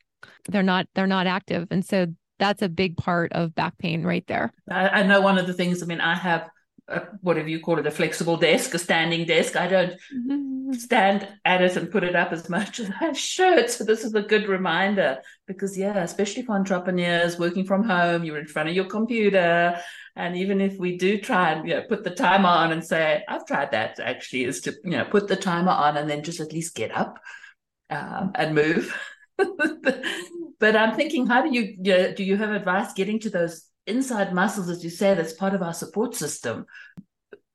they're 0.49 0.63
not 0.63 0.87
they're 0.95 1.07
not 1.07 1.27
active 1.27 1.69
and 1.71 1.83
so 1.83 2.09
that's 2.41 2.63
a 2.63 2.69
big 2.69 2.97
part 2.97 3.33
of 3.35 3.55
back 3.55 3.79
pain 3.79 4.03
right 4.03 4.27
there. 4.27 4.53
I, 4.69 4.89
I 4.89 5.03
know 5.05 5.21
one 5.21 5.39
of 5.39 5.47
the 5.47 5.55
things, 5.55 5.83
I 5.83 5.87
mean, 5.87 6.01
I 6.01 6.15
have 6.15 6.51
a, 6.89 7.03
whatever 7.21 7.49
you 7.49 7.61
call 7.61 7.79
it, 7.79 7.87
a 7.87 7.91
flexible 7.91 8.37
desk, 8.37 8.75
a 8.75 8.79
standing 8.79 9.27
desk. 9.27 9.55
I 9.57 9.69
don't 9.69 9.93
mm-hmm. 10.13 10.73
stand 10.73 11.29
at 11.45 11.63
it 11.63 11.77
and 11.77 11.91
put 11.91 12.03
it 12.03 12.17
up 12.17 12.33
as 12.33 12.49
much 12.49 12.81
as 12.81 12.91
I 13.01 13.13
should. 13.13 13.71
So 13.71 13.85
this 13.85 14.05
is 14.05 14.15
a 14.15 14.23
good 14.23 14.49
reminder 14.49 15.19
because 15.47 15.79
yeah, 15.79 15.99
especially 15.99 16.43
for 16.43 16.57
entrepreneurs 16.57 17.39
working 17.39 17.65
from 17.65 17.85
home, 17.85 18.25
you're 18.25 18.39
in 18.39 18.47
front 18.47 18.69
of 18.69 18.75
your 18.75 18.87
computer. 18.87 19.79
And 20.17 20.37
even 20.37 20.61
if 20.61 20.79
we 20.79 20.97
do 20.97 21.19
try 21.19 21.53
and 21.53 21.69
you 21.69 21.77
know, 21.77 21.83
put 21.83 22.03
the 22.03 22.11
timer 22.11 22.49
on 22.49 22.73
and 22.73 22.85
say, 22.85 23.23
I've 23.29 23.47
tried 23.47 23.71
that 23.71 24.01
actually, 24.01 24.45
is 24.45 24.61
to 24.63 24.75
you 24.83 24.93
know 24.93 25.05
put 25.05 25.29
the 25.29 25.37
timer 25.37 25.71
on 25.71 25.97
and 25.97 26.11
then 26.11 26.25
just 26.25 26.41
at 26.41 26.53
least 26.53 26.75
get 26.75 26.97
up 26.97 27.21
um, 27.91 28.33
and 28.35 28.55
move. 28.55 28.97
but 30.61 30.77
I'm 30.77 30.95
thinking, 30.95 31.27
how 31.27 31.43
do 31.43 31.53
you 31.53 31.77
do? 31.77 32.23
You 32.23 32.37
have 32.37 32.51
advice 32.51 32.93
getting 32.93 33.19
to 33.21 33.31
those 33.31 33.67
inside 33.87 34.33
muscles, 34.33 34.69
as 34.69 34.85
you 34.85 34.91
say, 34.91 35.15
that's 35.15 35.33
part 35.33 35.55
of 35.55 35.63
our 35.63 35.73
support 35.73 36.15
system. 36.15 36.67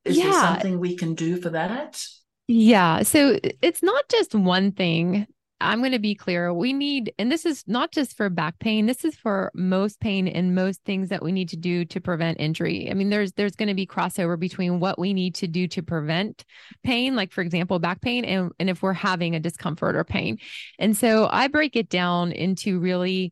Is 0.03 0.17
yeah. 0.17 0.25
there 0.25 0.33
something 0.33 0.79
we 0.79 0.97
can 0.97 1.15
do 1.15 1.39
for 1.39 1.51
that? 1.51 2.03
Yeah. 2.47 3.03
So 3.03 3.39
it's 3.61 3.81
not 3.81 4.09
just 4.09 4.35
one 4.35 4.71
thing. 4.71 5.27
I'm 5.61 5.79
going 5.79 5.93
to 5.93 5.99
be 5.99 6.15
clear. 6.15 6.53
We 6.53 6.73
need, 6.73 7.13
and 7.17 7.31
this 7.31 7.45
is 7.45 7.63
not 7.65 7.91
just 7.91 8.17
for 8.17 8.29
back 8.29 8.59
pain. 8.59 8.85
This 8.85 9.05
is 9.05 9.15
for 9.15 9.51
most 9.55 9.99
pain 10.01 10.27
and 10.27 10.53
most 10.53 10.83
things 10.83 11.09
that 11.09 11.23
we 11.23 11.31
need 11.31 11.49
to 11.49 11.55
do 11.55 11.85
to 11.85 12.01
prevent 12.01 12.41
injury. 12.41 12.89
I 12.91 12.93
mean, 12.93 13.09
there's 13.09 13.31
there's 13.33 13.55
going 13.55 13.69
to 13.69 13.73
be 13.73 13.87
crossover 13.87 14.37
between 14.37 14.79
what 14.81 14.99
we 14.99 15.13
need 15.13 15.35
to 15.35 15.47
do 15.47 15.67
to 15.69 15.81
prevent 15.81 16.43
pain, 16.83 17.15
like 17.15 17.31
for 17.31 17.41
example, 17.41 17.79
back 17.79 18.01
pain, 18.01 18.25
and 18.25 18.51
and 18.59 18.69
if 18.69 18.81
we're 18.81 18.93
having 18.93 19.33
a 19.33 19.39
discomfort 19.39 19.95
or 19.95 20.03
pain. 20.03 20.39
And 20.77 20.95
so 20.95 21.29
I 21.31 21.47
break 21.47 21.75
it 21.77 21.89
down 21.89 22.33
into 22.33 22.79
really 22.79 23.31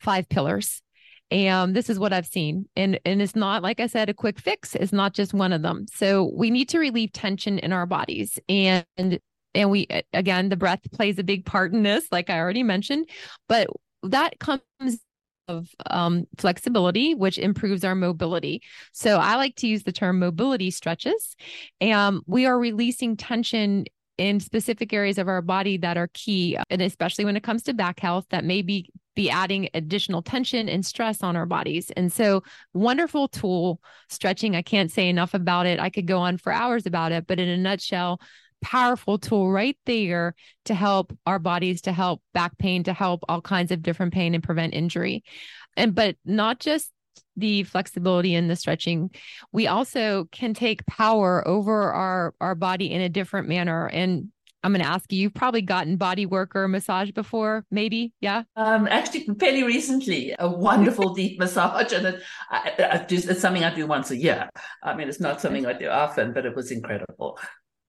five 0.00 0.28
pillars. 0.28 0.82
And 1.30 1.74
this 1.74 1.88
is 1.88 1.98
what 1.98 2.12
I've 2.12 2.26
seen. 2.26 2.68
And, 2.76 3.00
and 3.06 3.22
it's 3.22 3.34
not, 3.34 3.62
like 3.62 3.80
I 3.80 3.86
said, 3.86 4.10
a 4.10 4.14
quick 4.14 4.38
fix. 4.38 4.74
It's 4.74 4.92
not 4.92 5.14
just 5.14 5.32
one 5.32 5.54
of 5.54 5.62
them. 5.62 5.86
So 5.90 6.30
we 6.36 6.50
need 6.50 6.68
to 6.68 6.78
relieve 6.78 7.10
tension 7.12 7.58
in 7.58 7.72
our 7.72 7.86
bodies. 7.86 8.38
And 8.50 8.84
and 9.54 9.70
we 9.70 9.86
again 10.12 10.48
the 10.48 10.56
breath 10.56 10.80
plays 10.92 11.18
a 11.18 11.24
big 11.24 11.44
part 11.44 11.72
in 11.72 11.82
this 11.82 12.06
like 12.10 12.30
i 12.30 12.38
already 12.38 12.62
mentioned 12.62 13.08
but 13.48 13.68
that 14.02 14.38
comes 14.38 14.62
of 15.48 15.68
um, 15.90 16.26
flexibility, 16.38 17.14
which 17.14 17.38
improves 17.38 17.84
our 17.84 17.94
mobility. 17.94 18.62
So 18.92 19.18
I 19.18 19.36
like 19.36 19.56
to 19.56 19.66
use 19.66 19.82
the 19.82 19.92
term 19.92 20.18
mobility 20.18 20.70
stretches. 20.70 21.36
And 21.80 22.20
we 22.26 22.46
are 22.46 22.58
releasing 22.58 23.16
tension 23.16 23.86
in 24.18 24.40
specific 24.40 24.92
areas 24.92 25.18
of 25.18 25.28
our 25.28 25.42
body 25.42 25.78
that 25.78 25.96
are 25.96 26.08
key, 26.12 26.56
and 26.70 26.82
especially 26.82 27.24
when 27.24 27.36
it 27.36 27.42
comes 27.42 27.62
to 27.64 27.74
back 27.74 27.98
health, 27.98 28.26
that 28.30 28.44
may 28.44 28.62
be 28.62 28.88
be 29.14 29.28
adding 29.28 29.68
additional 29.74 30.22
tension 30.22 30.70
and 30.70 30.86
stress 30.86 31.22
on 31.22 31.36
our 31.36 31.44
bodies. 31.44 31.90
And 31.96 32.10
so, 32.10 32.42
wonderful 32.72 33.28
tool 33.28 33.80
stretching. 34.08 34.56
I 34.56 34.62
can't 34.62 34.90
say 34.90 35.08
enough 35.08 35.34
about 35.34 35.66
it. 35.66 35.80
I 35.80 35.90
could 35.90 36.06
go 36.06 36.18
on 36.18 36.38
for 36.38 36.52
hours 36.52 36.86
about 36.86 37.12
it, 37.12 37.26
but 37.26 37.38
in 37.38 37.48
a 37.48 37.56
nutshell, 37.56 38.20
powerful 38.62 39.18
tool 39.18 39.50
right 39.50 39.76
there 39.86 40.34
to 40.64 40.74
help 40.74 41.16
our 41.26 41.38
bodies, 41.38 41.82
to 41.82 41.92
help 41.92 42.22
back 42.32 42.56
pain, 42.58 42.84
to 42.84 42.92
help 42.92 43.24
all 43.28 43.40
kinds 43.40 43.70
of 43.72 43.82
different 43.82 44.14
pain 44.14 44.34
and 44.34 44.42
prevent 44.42 44.74
injury. 44.74 45.24
And 45.76 45.94
but 45.94 46.16
not 46.24 46.60
just 46.60 46.90
the 47.36 47.62
flexibility 47.64 48.34
and 48.34 48.48
the 48.48 48.56
stretching 48.56 49.10
we 49.52 49.66
also 49.66 50.26
can 50.32 50.52
take 50.52 50.84
power 50.86 51.46
over 51.48 51.90
our 51.90 52.34
our 52.42 52.54
body 52.54 52.90
in 52.90 53.00
a 53.00 53.08
different 53.08 53.48
manner 53.48 53.86
and 53.86 54.28
I'm 54.64 54.72
going 54.72 54.82
to 54.84 54.88
ask 54.88 55.12
you, 55.12 55.20
you've 55.20 55.34
probably 55.34 55.62
gotten 55.62 55.96
body 55.96 56.24
work 56.24 56.54
or 56.54 56.68
massage 56.68 57.10
before, 57.10 57.64
maybe. 57.70 58.12
Yeah. 58.20 58.44
Um, 58.54 58.86
actually, 58.86 59.26
fairly 59.40 59.64
recently, 59.64 60.36
a 60.38 60.48
wonderful 60.48 61.14
deep 61.14 61.38
massage. 61.38 61.92
And 61.92 62.06
it, 62.06 62.22
I, 62.48 62.72
I 62.78 63.04
do, 63.04 63.16
it's 63.16 63.40
something 63.40 63.64
I 63.64 63.74
do 63.74 63.88
once 63.88 64.12
a 64.12 64.16
year. 64.16 64.48
I 64.82 64.94
mean, 64.94 65.08
it's 65.08 65.18
not 65.18 65.40
something 65.40 65.66
I 65.66 65.72
do 65.72 65.88
often, 65.88 66.32
but 66.32 66.46
it 66.46 66.54
was 66.54 66.70
incredible. 66.70 67.40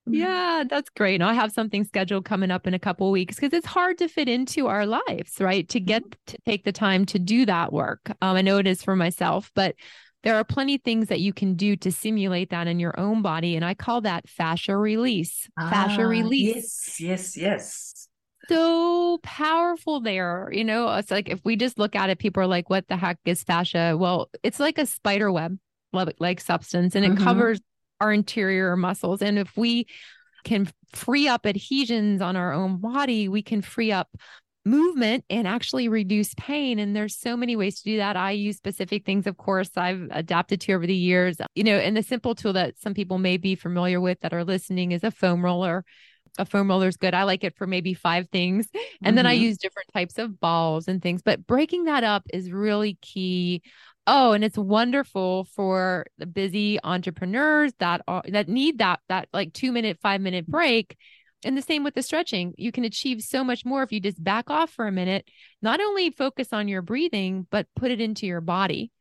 Mm-hmm. 0.08 0.20
Yeah, 0.20 0.64
that's 0.70 0.90
great. 0.90 1.16
And 1.16 1.24
I 1.24 1.34
have 1.34 1.52
something 1.52 1.84
scheduled 1.86 2.26
coming 2.26 2.52
up 2.52 2.68
in 2.68 2.74
a 2.74 2.80
couple 2.80 3.10
weeks 3.12 3.36
because 3.36 3.54
it's 3.54 3.66
hard 3.66 3.98
to 4.00 4.08
fit 4.08 4.28
into 4.28 4.68
our 4.68 4.86
lives, 4.86 5.40
right? 5.40 5.68
To 5.70 5.80
get 5.80 6.04
mm-hmm. 6.04 6.20
to 6.28 6.38
take 6.46 6.66
the 6.66 6.72
time 6.72 7.06
to 7.08 7.20
do 7.20 7.46
that 7.46 7.72
work. 7.72 8.12
Um, 8.22 8.36
I 8.36 8.42
know 8.42 8.58
it 8.58 8.68
is 8.68 8.84
for 8.84 8.96
myself, 8.96 9.52
but 9.56 9.76
there 10.24 10.36
are 10.36 10.44
plenty 10.44 10.76
of 10.76 10.82
things 10.82 11.08
that 11.08 11.20
you 11.20 11.34
can 11.34 11.56
do 11.56 11.76
to 11.78 11.92
simulate 11.92 12.50
that 12.50 12.68
in 12.68 12.80
your 12.80 12.98
own 13.00 13.22
body. 13.22 13.56
And 13.56 13.64
I 13.64 13.74
call 13.74 14.02
that 14.02 14.28
fascia 14.28 14.76
release. 14.76 15.50
Ah, 15.58 15.70
fascia 15.70 16.06
release. 16.06 17.00
Yes, 17.00 17.00
yes, 17.00 17.38
yes. 17.38 18.08
So 18.50 19.20
powerful 19.24 20.02
there. 20.02 20.50
You 20.52 20.66
know, 20.66 20.94
it's 20.96 21.12
like 21.12 21.30
if 21.30 21.40
we 21.46 21.56
just 21.56 21.80
look 21.80 21.96
at 21.96 22.10
it, 22.10 22.20
people 22.20 22.44
are 22.44 22.48
like, 22.48 22.70
what 22.70 22.88
the 22.90 22.98
heck 22.98 23.20
is 23.26 23.44
fascia? 23.44 23.96
Well, 23.98 24.30
it's 24.44 24.60
like 24.60 24.78
a 24.78 24.86
spider 24.86 25.32
web 25.32 25.58
like 26.20 26.42
substance 26.42 26.96
and 26.96 27.06
it 27.06 27.12
mm-hmm. 27.12 27.24
covers 27.24 27.62
our 28.04 28.12
interior 28.12 28.76
muscles. 28.76 29.22
And 29.22 29.40
if 29.40 29.56
we 29.56 29.88
can 30.44 30.70
free 30.94 31.28
up 31.28 31.46
adhesions 31.46 32.22
on 32.22 32.36
our 32.36 32.52
own 32.54 32.78
body, 32.78 33.30
we 33.30 33.42
can 33.42 33.62
free 33.62 33.94
up 33.94 34.10
movement 34.66 35.24
and 35.30 35.48
actually 35.48 35.88
reduce 35.88 36.34
pain. 36.36 36.80
And 36.80 36.96
there's 36.96 37.16
so 37.16 37.38
many 37.38 37.56
ways 37.56 37.78
to 37.78 37.84
do 37.84 37.98
that. 37.98 38.18
I 38.18 38.32
use 38.32 38.58
specific 38.58 39.06
things, 39.06 39.26
of 39.26 39.38
course, 39.38 39.72
I've 39.78 40.08
adapted 40.12 40.62
to 40.62 40.74
over 40.74 40.86
the 40.86 40.96
years, 40.96 41.38
you 41.56 41.64
know, 41.64 41.78
and 41.78 41.96
the 41.96 42.04
simple 42.04 42.36
tool 42.36 42.54
that 42.54 42.78
some 42.78 42.94
people 42.94 43.18
may 43.18 43.38
be 43.38 43.56
familiar 43.56 44.00
with 44.02 44.20
that 44.22 44.34
are 44.34 44.44
listening 44.44 44.92
is 44.92 45.04
a 45.04 45.12
foam 45.12 45.44
roller. 45.44 45.86
A 46.40 46.46
foam 46.46 46.68
roller 46.68 46.88
is 46.88 46.98
good. 46.98 47.14
I 47.14 47.24
like 47.24 47.44
it 47.44 47.56
for 47.56 47.68
maybe 47.68 47.94
five 47.94 48.28
things. 48.30 48.68
And 48.74 48.82
mm-hmm. 48.82 49.16
then 49.16 49.26
I 49.28 49.36
mm-hmm. 49.36 49.44
use 49.44 49.58
different 49.58 49.90
types 49.94 50.18
of 50.18 50.40
balls 50.40 50.88
and 50.88 51.02
things, 51.02 51.22
but 51.22 51.46
breaking 51.46 51.86
that 51.86 52.04
up 52.04 52.24
is 52.34 52.52
really 52.52 52.98
key 53.02 53.62
Oh, 54.06 54.34
and 54.34 54.44
it's 54.44 54.58
wonderful 54.58 55.46
for 55.46 56.06
the 56.18 56.26
busy 56.26 56.78
entrepreneurs 56.84 57.72
that 57.80 58.02
are 58.08 58.24
that 58.28 58.50
need 58.50 58.80
that 58.80 59.00
that 59.08 59.30
like 59.32 59.54
2 59.54 59.72
minute, 59.72 59.98
5 60.02 60.20
minute 60.22 60.46
break. 60.48 60.98
And 61.46 61.58
the 61.58 61.62
same 61.62 61.84
with 61.84 61.94
the 61.94 62.04
stretching. 62.04 62.54
You 62.58 62.72
can 62.72 62.86
achieve 62.86 63.22
so 63.22 63.44
much 63.44 63.66
more 63.66 63.84
if 63.84 63.92
you 63.92 64.00
just 64.00 64.24
back 64.24 64.50
off 64.50 64.70
for 64.72 64.88
a 64.88 64.92
minute, 64.92 65.28
not 65.62 65.82
only 65.82 66.10
focus 66.10 66.54
on 66.54 66.68
your 66.70 66.82
breathing, 66.82 67.48
but 67.50 67.68
put 67.76 67.92
it 67.92 68.00
into 68.00 68.26
your 68.26 68.42
body. 68.42 68.92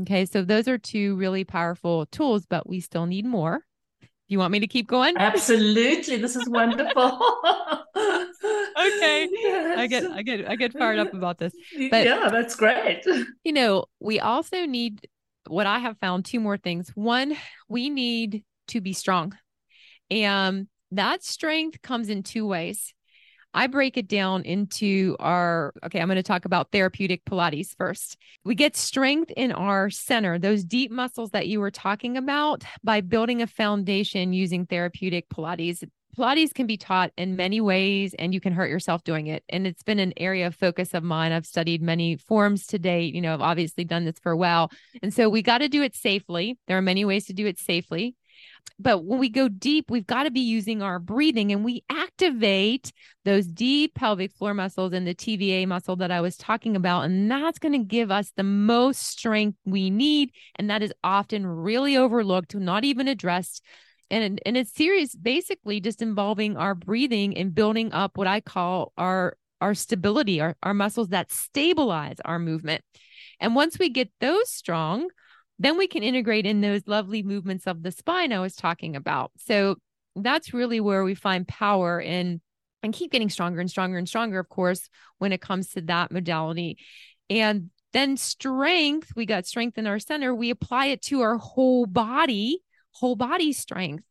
Okay. 0.00 0.24
So 0.26 0.42
those 0.42 0.68
are 0.68 0.78
two 0.78 1.16
really 1.16 1.44
powerful 1.44 2.06
tools, 2.06 2.46
but 2.48 2.68
we 2.68 2.80
still 2.80 3.06
need 3.06 3.26
more. 3.26 3.64
You 4.30 4.38
want 4.38 4.52
me 4.52 4.60
to 4.60 4.68
keep 4.68 4.86
going? 4.86 5.16
Absolutely. 5.16 6.16
This 6.18 6.36
is 6.36 6.48
wonderful. 6.48 7.02
okay. 7.96 9.28
Yes. 9.32 9.76
I 9.76 9.86
get 9.88 10.04
I 10.06 10.22
get 10.22 10.48
I 10.48 10.54
get 10.54 10.72
fired 10.72 11.00
up 11.00 11.12
about 11.12 11.38
this. 11.38 11.52
But 11.90 12.04
yeah, 12.04 12.28
that's 12.30 12.54
great. 12.54 13.04
You 13.44 13.52
know, 13.52 13.86
we 13.98 14.20
also 14.20 14.66
need 14.66 15.08
what 15.48 15.66
I 15.66 15.80
have 15.80 15.98
found 15.98 16.26
two 16.26 16.38
more 16.38 16.56
things. 16.56 16.90
One, 16.94 17.36
we 17.68 17.90
need 17.90 18.44
to 18.68 18.80
be 18.80 18.92
strong. 18.92 19.36
And 20.12 20.68
that 20.92 21.24
strength 21.24 21.82
comes 21.82 22.08
in 22.08 22.22
two 22.22 22.46
ways. 22.46 22.94
I 23.52 23.66
break 23.66 23.96
it 23.96 24.06
down 24.06 24.42
into 24.44 25.16
our, 25.18 25.72
okay, 25.84 26.00
I'm 26.00 26.06
going 26.08 26.16
to 26.16 26.22
talk 26.22 26.44
about 26.44 26.70
therapeutic 26.70 27.24
Pilates 27.24 27.74
first. 27.76 28.16
We 28.44 28.54
get 28.54 28.76
strength 28.76 29.32
in 29.36 29.50
our 29.50 29.90
center, 29.90 30.38
those 30.38 30.62
deep 30.62 30.90
muscles 30.90 31.30
that 31.30 31.48
you 31.48 31.60
were 31.60 31.70
talking 31.70 32.16
about, 32.16 32.62
by 32.84 33.00
building 33.00 33.42
a 33.42 33.46
foundation 33.46 34.32
using 34.32 34.66
therapeutic 34.66 35.28
Pilates. 35.28 35.82
Pilates 36.16 36.52
can 36.52 36.66
be 36.66 36.76
taught 36.76 37.12
in 37.16 37.36
many 37.36 37.60
ways 37.60 38.14
and 38.14 38.34
you 38.34 38.40
can 38.40 38.52
hurt 38.52 38.68
yourself 38.68 39.04
doing 39.04 39.28
it. 39.28 39.44
And 39.48 39.66
it's 39.66 39.82
been 39.82 40.00
an 40.00 40.12
area 40.16 40.46
of 40.48 40.56
focus 40.56 40.92
of 40.92 41.02
mine. 41.02 41.32
I've 41.32 41.46
studied 41.46 41.82
many 41.82 42.16
forms 42.16 42.66
to 42.68 42.78
date. 42.78 43.14
You 43.14 43.20
know, 43.20 43.32
I've 43.32 43.40
obviously 43.40 43.84
done 43.84 44.04
this 44.04 44.18
for 44.20 44.32
a 44.32 44.36
while. 44.36 44.70
And 45.02 45.14
so 45.14 45.28
we 45.28 45.42
got 45.42 45.58
to 45.58 45.68
do 45.68 45.82
it 45.82 45.94
safely. 45.94 46.58
There 46.66 46.76
are 46.76 46.82
many 46.82 47.04
ways 47.04 47.26
to 47.26 47.32
do 47.32 47.46
it 47.46 47.58
safely. 47.58 48.16
But 48.78 49.04
when 49.04 49.18
we 49.18 49.28
go 49.28 49.48
deep, 49.48 49.90
we've 49.90 50.06
got 50.06 50.24
to 50.24 50.30
be 50.30 50.40
using 50.40 50.82
our 50.82 50.98
breathing 50.98 51.52
and 51.52 51.64
we 51.64 51.84
activate 51.90 52.92
those 53.24 53.46
deep 53.46 53.94
pelvic 53.94 54.32
floor 54.32 54.54
muscles 54.54 54.92
and 54.92 55.06
the 55.06 55.14
TVA 55.14 55.66
muscle 55.66 55.96
that 55.96 56.10
I 56.10 56.20
was 56.20 56.36
talking 56.36 56.76
about. 56.76 57.02
And 57.02 57.30
that's 57.30 57.58
going 57.58 57.72
to 57.72 57.86
give 57.86 58.10
us 58.10 58.32
the 58.36 58.42
most 58.42 59.06
strength 59.06 59.58
we 59.66 59.90
need. 59.90 60.30
And 60.56 60.70
that 60.70 60.82
is 60.82 60.94
often 61.04 61.46
really 61.46 61.96
overlooked, 61.96 62.54
not 62.54 62.84
even 62.84 63.06
addressed. 63.06 63.62
And, 64.10 64.40
and 64.46 64.56
it's 64.56 64.74
serious, 64.74 65.14
basically 65.14 65.80
just 65.80 66.02
involving 66.02 66.56
our 66.56 66.74
breathing 66.74 67.36
and 67.36 67.54
building 67.54 67.92
up 67.92 68.16
what 68.16 68.26
I 68.26 68.40
call 68.40 68.92
our 68.96 69.36
our 69.60 69.74
stability, 69.74 70.40
our, 70.40 70.56
our 70.62 70.74
muscles 70.74 71.08
that 71.08 71.30
stabilize 71.30 72.16
our 72.24 72.38
movement. 72.38 72.82
And 73.40 73.54
once 73.54 73.78
we 73.78 73.90
get 73.90 74.10
those 74.20 74.50
strong, 74.50 75.08
then 75.60 75.76
we 75.76 75.86
can 75.86 76.02
integrate 76.02 76.46
in 76.46 76.62
those 76.62 76.88
lovely 76.88 77.22
movements 77.22 77.66
of 77.66 77.82
the 77.82 77.92
spine 77.92 78.32
I 78.32 78.40
was 78.40 78.56
talking 78.56 78.96
about. 78.96 79.30
So 79.36 79.76
that's 80.16 80.54
really 80.54 80.80
where 80.80 81.04
we 81.04 81.14
find 81.14 81.46
power 81.46 82.00
in 82.00 82.40
and 82.82 82.94
keep 82.94 83.12
getting 83.12 83.28
stronger 83.28 83.60
and 83.60 83.70
stronger 83.70 83.98
and 83.98 84.08
stronger, 84.08 84.38
of 84.38 84.48
course, 84.48 84.88
when 85.18 85.32
it 85.32 85.42
comes 85.42 85.68
to 85.70 85.82
that 85.82 86.10
modality. 86.10 86.78
And 87.28 87.68
then 87.92 88.16
strength, 88.16 89.12
we 89.14 89.26
got 89.26 89.46
strength 89.46 89.76
in 89.76 89.86
our 89.86 89.98
center, 89.98 90.34
we 90.34 90.48
apply 90.48 90.86
it 90.86 91.02
to 91.02 91.20
our 91.20 91.36
whole 91.36 91.84
body, 91.84 92.62
whole 92.92 93.16
body 93.16 93.52
strength. 93.52 94.04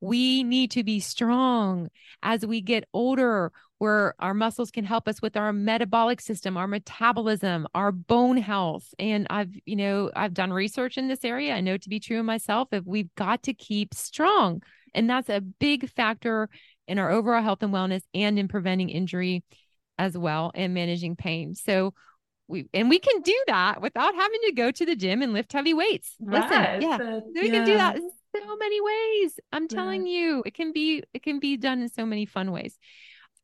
We 0.00 0.44
need 0.44 0.70
to 0.72 0.84
be 0.84 1.00
strong 1.00 1.88
as 2.22 2.46
we 2.46 2.60
get 2.60 2.84
older, 2.92 3.52
where 3.78 4.14
our 4.18 4.34
muscles 4.34 4.70
can 4.70 4.84
help 4.84 5.08
us 5.08 5.22
with 5.22 5.36
our 5.36 5.52
metabolic 5.52 6.20
system, 6.20 6.56
our 6.56 6.66
metabolism, 6.66 7.66
our 7.74 7.92
bone 7.92 8.36
health. 8.36 8.92
And 8.98 9.26
I've, 9.30 9.50
you 9.66 9.76
know, 9.76 10.10
I've 10.14 10.34
done 10.34 10.52
research 10.52 10.98
in 10.98 11.08
this 11.08 11.24
area. 11.24 11.54
I 11.54 11.60
know 11.60 11.76
to 11.76 11.88
be 11.88 12.00
true 12.00 12.18
of 12.18 12.24
myself 12.24 12.68
if 12.72 12.84
we've 12.84 13.14
got 13.14 13.44
to 13.44 13.54
keep 13.54 13.94
strong. 13.94 14.62
And 14.94 15.08
that's 15.08 15.28
a 15.28 15.40
big 15.40 15.88
factor 15.90 16.48
in 16.86 16.98
our 16.98 17.10
overall 17.10 17.42
health 17.42 17.62
and 17.62 17.72
wellness 17.72 18.02
and 18.14 18.38
in 18.38 18.48
preventing 18.48 18.88
injury 18.88 19.44
as 19.98 20.16
well 20.16 20.50
and 20.54 20.74
managing 20.74 21.16
pain. 21.16 21.54
So 21.54 21.94
we 22.48 22.66
and 22.72 22.88
we 22.88 22.98
can 22.98 23.20
do 23.20 23.36
that 23.46 23.82
without 23.82 24.14
having 24.14 24.40
to 24.46 24.52
go 24.52 24.70
to 24.70 24.86
the 24.86 24.96
gym 24.96 25.22
and 25.22 25.32
lift 25.32 25.52
heavy 25.52 25.74
weights. 25.74 26.14
Listen, 26.18 26.50
right. 26.50 26.82
yeah, 26.82 26.96
so 26.96 27.22
we 27.34 27.46
yeah. 27.46 27.52
can 27.52 27.66
do 27.66 27.74
that 27.74 27.98
so 28.36 28.56
many 28.56 28.80
ways. 28.80 29.40
I'm 29.52 29.68
telling 29.68 30.06
yeah. 30.06 30.18
you, 30.18 30.42
it 30.46 30.54
can 30.54 30.72
be 30.72 31.02
it 31.14 31.22
can 31.22 31.38
be 31.38 31.56
done 31.56 31.80
in 31.80 31.88
so 31.88 32.06
many 32.06 32.26
fun 32.26 32.52
ways. 32.52 32.78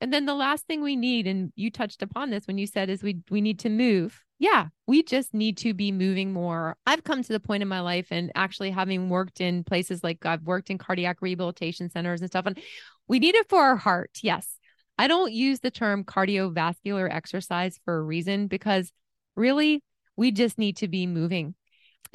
And 0.01 0.13
then 0.13 0.27
the 0.27 0.35
last 0.35 0.67
thing 0.67 0.83
we 0.83 0.97
need, 0.97 1.27
and 1.27 1.53
you 1.57 1.71
touched 1.71 2.03
upon 2.03 2.31
this 2.31 2.47
when 2.47 2.59
you 2.59 2.67
said 2.67 2.91
is 2.91 3.03
we 3.03 3.21
we 3.31 3.41
need 3.41 3.61
to 3.61 3.71
move. 3.71 4.21
Yeah, 4.39 4.67
we 4.87 5.03
just 5.03 5.33
need 5.33 5.57
to 5.59 5.73
be 5.75 5.93
moving 5.93 6.33
more. 6.33 6.77
I've 6.87 7.05
come 7.05 7.23
to 7.23 7.33
the 7.33 7.41
point 7.41 7.63
in 7.63 7.69
my 7.69 7.81
life 7.81 8.09
and 8.11 8.33
actually 8.35 8.71
having 8.71 9.09
worked 9.09 9.41
in 9.41 9.65
places 9.65 10.03
like 10.03 10.27
I've 10.27 10.43
worked 10.43 10.71
in 10.71 10.79
cardiac 10.79 11.23
rehabilitation 11.23 11.89
centers 11.89 12.21
and 12.21 12.29
stuff. 12.29 12.47
And 12.47 12.59
we 13.07 13.21
need 13.21 13.37
it 13.37 13.49
for 13.49 13.61
our 13.61 13.77
heart. 13.77 14.19
Yes. 14.23 14.59
I 14.99 15.09
don't 15.09 15.33
use 15.33 15.61
the 15.61 15.71
term 15.71 16.05
cardiovascular 16.05 17.11
exercise 17.11 17.79
for 17.85 17.97
a 17.97 18.03
reason 18.03 18.47
because 18.47 18.93
really 19.37 19.83
we 20.17 20.31
just 20.31 20.59
need 20.59 20.77
to 20.79 20.89
be 20.89 21.07
moving. 21.07 21.55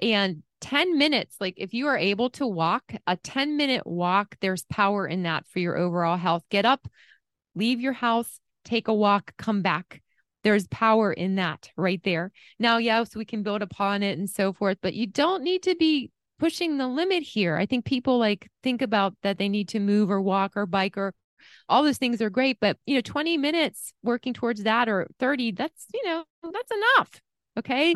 And 0.02 0.44
10 0.62 0.98
minutes, 0.98 1.36
like 1.40 1.56
if 1.58 1.74
you 1.74 1.88
are 1.88 1.98
able 1.98 2.30
to 2.32 2.46
walk, 2.46 2.94
a 3.08 3.18
10 3.18 3.58
minute 3.58 3.86
walk, 3.86 4.38
there's 4.42 4.66
power 4.66 5.08
in 5.08 5.24
that 5.24 5.48
for 5.48 5.60
your 5.60 5.78
overall 5.78 6.18
health. 6.18 6.44
Get 6.50 6.66
up, 6.66 6.88
leave 7.56 7.80
your 7.80 7.94
house, 7.94 8.40
take 8.66 8.88
a 8.88 8.94
walk, 8.94 9.34
come 9.38 9.62
back. 9.62 10.02
There's 10.44 10.68
power 10.68 11.12
in 11.12 11.36
that 11.36 11.70
right 11.76 12.02
there. 12.04 12.32
Now, 12.60 12.78
yes, 12.78 13.16
we 13.16 13.26
can 13.26 13.44
build 13.44 13.62
upon 13.62 14.04
it 14.04 14.18
and 14.18 14.30
so 14.30 14.54
forth, 14.54 14.78
but 14.82 14.94
you 14.94 15.08
don't 15.08 15.44
need 15.44 15.64
to 15.64 15.76
be 15.76 16.12
pushing 16.40 16.78
the 16.78 16.88
limit 16.88 17.24
here. 17.24 17.58
I 17.58 17.66
think 17.66 17.84
people 17.84 18.18
like 18.18 18.50
think 18.64 18.82
about 18.82 19.14
that 19.24 19.38
they 19.38 19.50
need 19.50 19.70
to 19.70 19.80
move 19.80 20.10
or 20.10 20.22
walk 20.22 20.54
or 20.56 20.66
bike 20.66 20.98
or 20.98 21.14
all 21.68 21.84
those 21.84 21.98
things 21.98 22.22
are 22.22 22.30
great, 22.30 22.58
but 22.60 22.78
you 22.86 22.96
know, 22.96 23.02
20 23.02 23.38
minutes 23.38 23.94
working 24.04 24.34
towards 24.34 24.64
that 24.64 24.88
or 24.88 25.08
30, 25.20 25.52
that's, 25.52 25.86
you 25.94 26.04
know, 26.06 26.24
that's 26.54 26.72
enough. 26.72 27.22
Okay. 27.58 27.94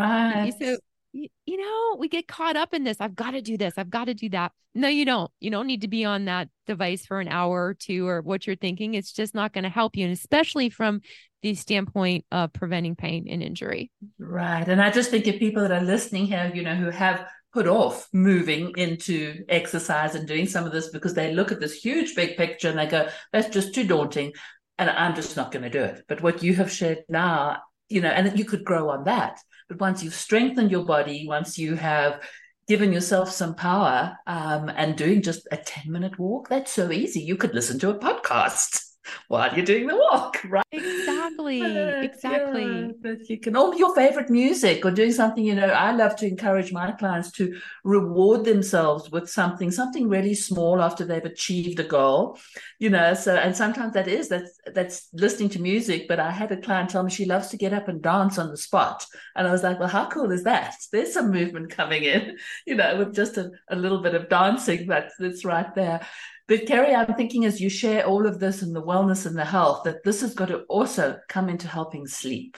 So 0.60 0.78
you, 1.14 1.30
you 1.46 1.58
know, 1.58 1.96
we 2.00 2.10
get 2.10 2.28
caught 2.28 2.56
up 2.56 2.74
in 2.74 2.84
this. 2.84 2.98
I've 3.00 3.16
got 3.16 3.32
to 3.32 3.42
do 3.42 3.58
this. 3.58 3.76
I've 3.78 3.90
got 3.90 4.06
to 4.06 4.14
do 4.14 4.30
that. 4.30 4.52
No, 4.76 4.88
you 4.88 5.06
don't. 5.06 5.32
You 5.40 5.52
don't 5.52 5.68
need 5.68 5.82
to 5.82 5.88
be 5.88 6.04
on 6.04 6.26
that 6.26 6.50
device 6.66 7.06
for 7.06 7.20
an 7.20 7.28
hour 7.28 7.68
or 7.68 7.74
two 7.76 8.08
or 8.08 8.22
what 8.22 8.46
you're 8.46 8.56
thinking. 8.56 8.96
It's 8.96 9.14
just 9.14 9.36
not 9.36 9.54
going 9.54 9.64
to 9.64 9.70
help 9.70 9.96
you. 9.96 10.06
And 10.06 10.14
especially 10.14 10.70
from 10.70 11.02
the 11.44 11.54
standpoint 11.54 12.26
of 12.32 12.52
preventing 12.54 12.96
pain 12.96 13.28
and 13.30 13.44
injury. 13.44 13.92
Right. 14.18 14.68
And 14.68 14.82
I 14.82 14.90
just 14.90 15.12
think 15.12 15.28
of 15.28 15.36
people 15.36 15.62
that 15.62 15.72
are 15.72 15.86
listening 15.86 16.26
here, 16.26 16.52
you 16.54 16.64
know, 16.64 16.76
who 16.76 16.90
have 16.90 17.28
put 17.54 17.68
off 17.68 18.08
moving 18.12 18.74
into 18.78 19.44
exercise 19.48 20.16
and 20.16 20.28
doing 20.28 20.48
some 20.48 20.66
of 20.66 20.72
this 20.72 20.90
because 20.90 21.14
they 21.14 21.34
look 21.34 21.52
at 21.52 21.60
this 21.60 21.74
huge 21.74 22.16
big 22.16 22.36
picture 22.36 22.70
and 22.70 22.80
they 22.80 22.88
go, 22.88 23.08
that's 23.32 23.50
just 23.50 23.76
too 23.76 23.86
daunting. 23.86 24.34
And 24.80 24.90
I'm 24.90 25.14
just 25.14 25.38
not 25.38 25.52
going 25.52 25.64
to 25.64 25.70
do 25.70 25.84
it. 25.84 26.04
But 26.08 26.24
what 26.24 26.42
you 26.42 26.56
have 26.56 26.72
shared 26.72 27.00
now, 27.08 27.58
you 27.90 28.02
know, 28.02 28.10
and 28.10 28.40
you 28.40 28.46
could 28.46 28.64
grow 28.64 28.90
on 28.90 29.04
that 29.04 29.40
but 29.68 29.80
once 29.80 30.04
you've 30.04 30.14
strengthened 30.14 30.72
your 30.72 30.86
body, 30.86 31.26
once 31.28 31.58
you 31.58 31.76
have 31.76 32.22
given 32.68 32.94
yourself 32.94 33.30
some 33.30 33.56
power 33.56 34.18
um, 34.26 34.70
and 34.70 34.96
doing 34.96 35.22
just 35.22 35.48
a 35.52 35.58
10 35.58 35.92
minute 35.92 36.18
walk, 36.18 36.50
that's 36.50 36.72
so 36.72 36.92
easy. 36.92 37.22
You 37.22 37.36
could 37.36 37.54
listen 37.54 37.80
to 37.80 37.90
a 37.90 38.00
podcast 38.00 38.83
while 39.28 39.54
you're 39.56 39.66
doing 39.66 39.88
the 39.88 39.96
walk, 39.96 40.44
right? 40.50 40.64
Exactly. 40.72 41.62
exactly. 42.04 42.64
Yeah, 42.64 42.92
but 43.02 43.30
you 43.30 43.40
can, 43.40 43.56
or 43.56 43.76
your 43.76 43.94
favorite 43.96 44.30
music 44.30 44.86
or 44.86 44.92
doing 44.92 45.12
something, 45.12 45.44
you 45.44 45.56
know, 45.56 45.68
I 45.68 45.92
love 45.92 46.16
to 46.18 46.28
encourage 46.28 46.72
my 46.72 46.92
clients 46.92 47.32
to 47.34 47.60
reward 47.84 48.46
themselves 48.46 49.12
with 49.12 49.30
something, 49.30 49.72
something 49.72 50.10
really 50.10 50.34
small 50.34 50.82
after 50.82 51.06
they've 51.06 51.24
achieved 51.24 51.80
a 51.80 51.84
goal, 51.84 52.40
you 52.80 52.90
know. 52.90 53.14
So, 53.14 53.36
and 53.36 53.56
sometimes 53.56 53.94
that 53.94 54.08
is, 54.08 54.30
that's, 54.30 54.60
that's 54.74 55.10
listening 55.14 55.50
to 55.50 55.62
music. 55.62 56.08
But 56.08 56.20
I 56.20 56.32
had 56.32 56.52
a 56.52 56.58
client 56.58 56.90
tell 56.90 57.04
me 57.04 57.12
she 57.12 57.26
loves 57.26 57.50
to 57.50 57.58
get 57.58 57.74
up 57.74 57.88
and 57.88 58.02
dance 58.02 58.38
on 58.38 58.50
the 58.50 58.58
spot. 58.58 59.06
And 59.36 59.48
I 59.48 59.52
was 59.52 59.64
like, 59.64 59.80
well, 59.80 59.90
how 59.90 60.08
cool 60.10 60.32
is 60.32 60.44
that? 60.44 60.76
There's 60.92 61.14
some 61.14 61.32
movement 61.32 61.70
coming 61.70 62.04
in, 62.04 62.38
you 62.66 62.76
know, 62.76 62.98
with 62.98 63.16
just 63.16 63.38
a, 63.38 63.52
a 63.70 63.76
little 63.76 64.02
bit 64.02 64.16
of 64.16 64.30
dancing, 64.30 64.88
that's 64.88 65.14
it's 65.20 65.46
right 65.46 65.74
there. 65.76 66.06
But 66.48 66.66
Cari, 66.66 66.94
I'm 66.94 67.14
thinking 67.16 67.46
as 67.46 67.62
you 67.62 67.70
share 67.70 68.06
all 68.06 68.26
of 68.28 68.40
this 68.40 68.62
and 68.62 68.76
the 68.76 68.84
wellness 68.84 69.26
and 69.26 69.38
the 69.38 69.46
health, 69.46 69.84
that 69.86 70.04
this 70.04 70.22
has 70.22 70.34
got 70.34 70.50
to 70.50 70.64
also 70.64 71.18
come 71.30 71.48
into 71.48 71.68
helping 71.68 72.06
sleep, 72.06 72.58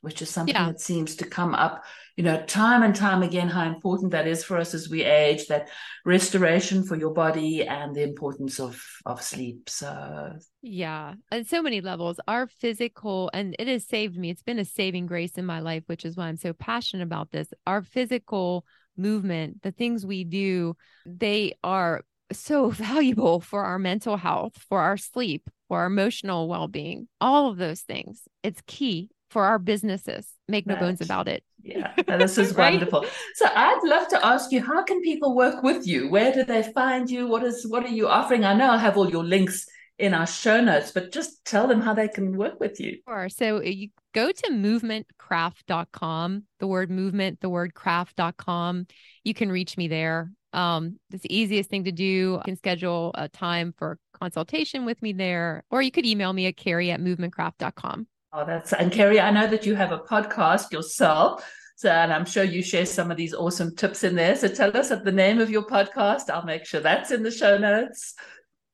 which 0.00 0.22
is 0.22 0.28
something 0.28 0.54
yeah. 0.54 0.66
that 0.66 0.80
seems 0.80 1.14
to 1.16 1.24
come 1.24 1.54
up, 1.54 1.84
you 2.16 2.24
know, 2.24 2.42
time 2.46 2.82
and 2.82 2.96
time 2.96 3.22
again, 3.22 3.48
how 3.48 3.64
important 3.64 4.10
that 4.10 4.26
is 4.26 4.42
for 4.42 4.56
us 4.56 4.74
as 4.74 4.90
we 4.90 5.04
age, 5.04 5.46
that 5.46 5.68
restoration 6.04 6.82
for 6.82 6.96
your 6.96 7.12
body 7.12 7.64
and 7.64 7.94
the 7.94 8.02
importance 8.02 8.58
of 8.58 8.82
of 9.06 9.22
sleep. 9.22 9.70
So 9.70 10.32
yeah, 10.60 11.14
on 11.30 11.44
so 11.44 11.62
many 11.62 11.80
levels. 11.80 12.18
Our 12.26 12.48
physical, 12.48 13.30
and 13.32 13.54
it 13.56 13.68
has 13.68 13.86
saved 13.86 14.16
me. 14.16 14.30
It's 14.30 14.42
been 14.42 14.58
a 14.58 14.64
saving 14.64 15.06
grace 15.06 15.38
in 15.38 15.46
my 15.46 15.60
life, 15.60 15.84
which 15.86 16.04
is 16.04 16.16
why 16.16 16.26
I'm 16.26 16.36
so 16.36 16.52
passionate 16.52 17.04
about 17.04 17.30
this. 17.30 17.48
Our 17.68 17.82
physical 17.82 18.66
movement, 18.96 19.62
the 19.62 19.72
things 19.72 20.04
we 20.04 20.24
do, 20.24 20.76
they 21.06 21.54
are 21.62 22.02
so 22.38 22.70
valuable 22.70 23.40
for 23.40 23.64
our 23.64 23.78
mental 23.78 24.16
health, 24.16 24.56
for 24.68 24.80
our 24.80 24.96
sleep, 24.96 25.48
for 25.68 25.80
our 25.80 25.86
emotional 25.86 26.48
well 26.48 26.68
being, 26.68 27.08
all 27.20 27.50
of 27.50 27.56
those 27.56 27.80
things. 27.80 28.22
It's 28.42 28.62
key 28.66 29.10
for 29.30 29.44
our 29.44 29.58
businesses. 29.58 30.28
Make 30.48 30.66
no 30.66 30.74
right. 30.74 30.80
bones 30.80 31.00
about 31.00 31.28
it. 31.28 31.42
Yeah, 31.62 31.92
this 32.06 32.36
is 32.38 32.54
right? 32.56 32.72
wonderful. 32.72 33.06
So 33.34 33.46
I'd 33.46 33.80
love 33.84 34.08
to 34.08 34.26
ask 34.26 34.52
you, 34.52 34.60
how 34.62 34.82
can 34.82 35.00
people 35.00 35.34
work 35.34 35.62
with 35.62 35.86
you? 35.86 36.10
Where 36.10 36.32
do 36.32 36.44
they 36.44 36.62
find 36.62 37.08
you? 37.08 37.26
What 37.26 37.42
is 37.42 37.66
what 37.66 37.84
are 37.84 37.88
you 37.88 38.08
offering? 38.08 38.44
I 38.44 38.54
know 38.54 38.70
I 38.70 38.78
have 38.78 38.96
all 38.96 39.10
your 39.10 39.24
links 39.24 39.66
in 39.98 40.14
our 40.14 40.26
show 40.26 40.60
notes, 40.60 40.90
but 40.90 41.12
just 41.12 41.44
tell 41.44 41.66
them 41.66 41.80
how 41.80 41.94
they 41.94 42.08
can 42.08 42.36
work 42.36 42.58
with 42.58 42.80
you. 42.80 42.98
Sure. 43.08 43.28
So 43.28 43.58
uh, 43.58 43.60
you 43.60 43.88
go 44.12 44.32
to 44.32 44.50
movementcraft.com, 44.50 46.44
the 46.58 46.66
word 46.66 46.90
movement, 46.90 47.40
the 47.40 47.48
word 47.48 47.74
craft.com. 47.74 48.86
You 49.24 49.34
can 49.34 49.50
reach 49.50 49.76
me 49.76 49.88
there. 49.88 50.30
Um, 50.52 50.98
it's 51.10 51.22
the 51.22 51.34
easiest 51.34 51.70
thing 51.70 51.84
to 51.84 51.92
do. 51.92 52.04
You 52.04 52.40
can 52.44 52.56
schedule 52.56 53.12
a 53.14 53.28
time 53.28 53.74
for 53.76 53.98
consultation 54.18 54.84
with 54.84 55.00
me 55.02 55.12
there, 55.12 55.64
or 55.70 55.82
you 55.82 55.90
could 55.90 56.06
email 56.06 56.32
me 56.32 56.46
at 56.46 56.56
Cari 56.56 56.90
at 56.90 57.00
movementcraft.com. 57.00 58.06
Oh, 58.34 58.44
that's 58.46 58.72
and 58.72 58.90
Cari, 58.90 59.20
I 59.20 59.30
know 59.30 59.46
that 59.46 59.66
you 59.66 59.74
have 59.74 59.92
a 59.92 59.98
podcast 59.98 60.72
yourself. 60.72 61.44
So, 61.76 61.90
and 61.90 62.12
I'm 62.12 62.24
sure 62.24 62.44
you 62.44 62.62
share 62.62 62.86
some 62.86 63.10
of 63.10 63.16
these 63.16 63.34
awesome 63.34 63.74
tips 63.74 64.04
in 64.04 64.14
there. 64.14 64.36
So 64.36 64.48
tell 64.48 64.76
us 64.76 64.90
the 64.90 65.12
name 65.12 65.40
of 65.40 65.50
your 65.50 65.64
podcast. 65.64 66.30
I'll 66.30 66.44
make 66.44 66.64
sure 66.64 66.80
that's 66.80 67.10
in 67.10 67.22
the 67.24 67.30
show 67.30 67.58
notes. 67.58 68.14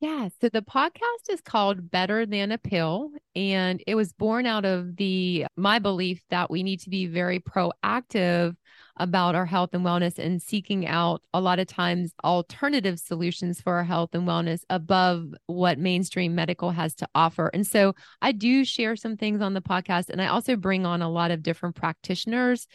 Yeah. 0.01 0.29
So 0.41 0.49
the 0.49 0.63
podcast 0.63 1.31
is 1.31 1.41
called 1.41 1.91
Better 1.91 2.25
Than 2.25 2.53
a 2.53 2.59
Pill. 2.59 3.11
And 3.35 3.83
it 3.87 3.95
was 3.95 4.13
born 4.13 4.47
out 4.47 4.65
of 4.65 4.97
the 4.97 5.47
my 5.57 5.79
belief 5.79 6.23
that 6.31 6.51
we 6.51 6.63
need 6.63 6.81
to 6.81 6.91
be 6.91 7.07
very 7.07 7.41
proactive 7.41 8.55
about 8.99 9.35
our 9.35 9.47
health 9.47 9.71
and 9.73 9.85
wellness 9.85 10.19
and 10.19 10.43
seeking 10.43 10.87
out 10.87 11.23
a 11.33 11.41
lot 11.41 11.59
of 11.59 11.67
times 11.67 12.13
alternative 12.25 12.99
solutions 12.99 13.61
for 13.61 13.75
our 13.75 13.85
health 13.85 14.11
and 14.13 14.27
wellness 14.27 14.63
above 14.71 15.35
what 15.47 15.79
mainstream 15.79 16.35
medical 16.35 16.71
has 16.71 16.95
to 16.97 17.09
offer. 17.15 17.49
And 17.55 17.67
so 17.67 17.95
I 18.23 18.33
do 18.33 18.65
share 18.65 18.97
some 18.97 19.17
things 19.17 19.41
on 19.41 19.55
the 19.55 19.63
podcast 19.63 20.11
and 20.11 20.21
I 20.21 20.27
also 20.27 20.57
bring 20.57 20.87
on 20.87 21.03
a 21.03 21.11
lot 21.11 21.31
of 21.31 21.43
different 21.43 21.77
practitioners 21.77 22.67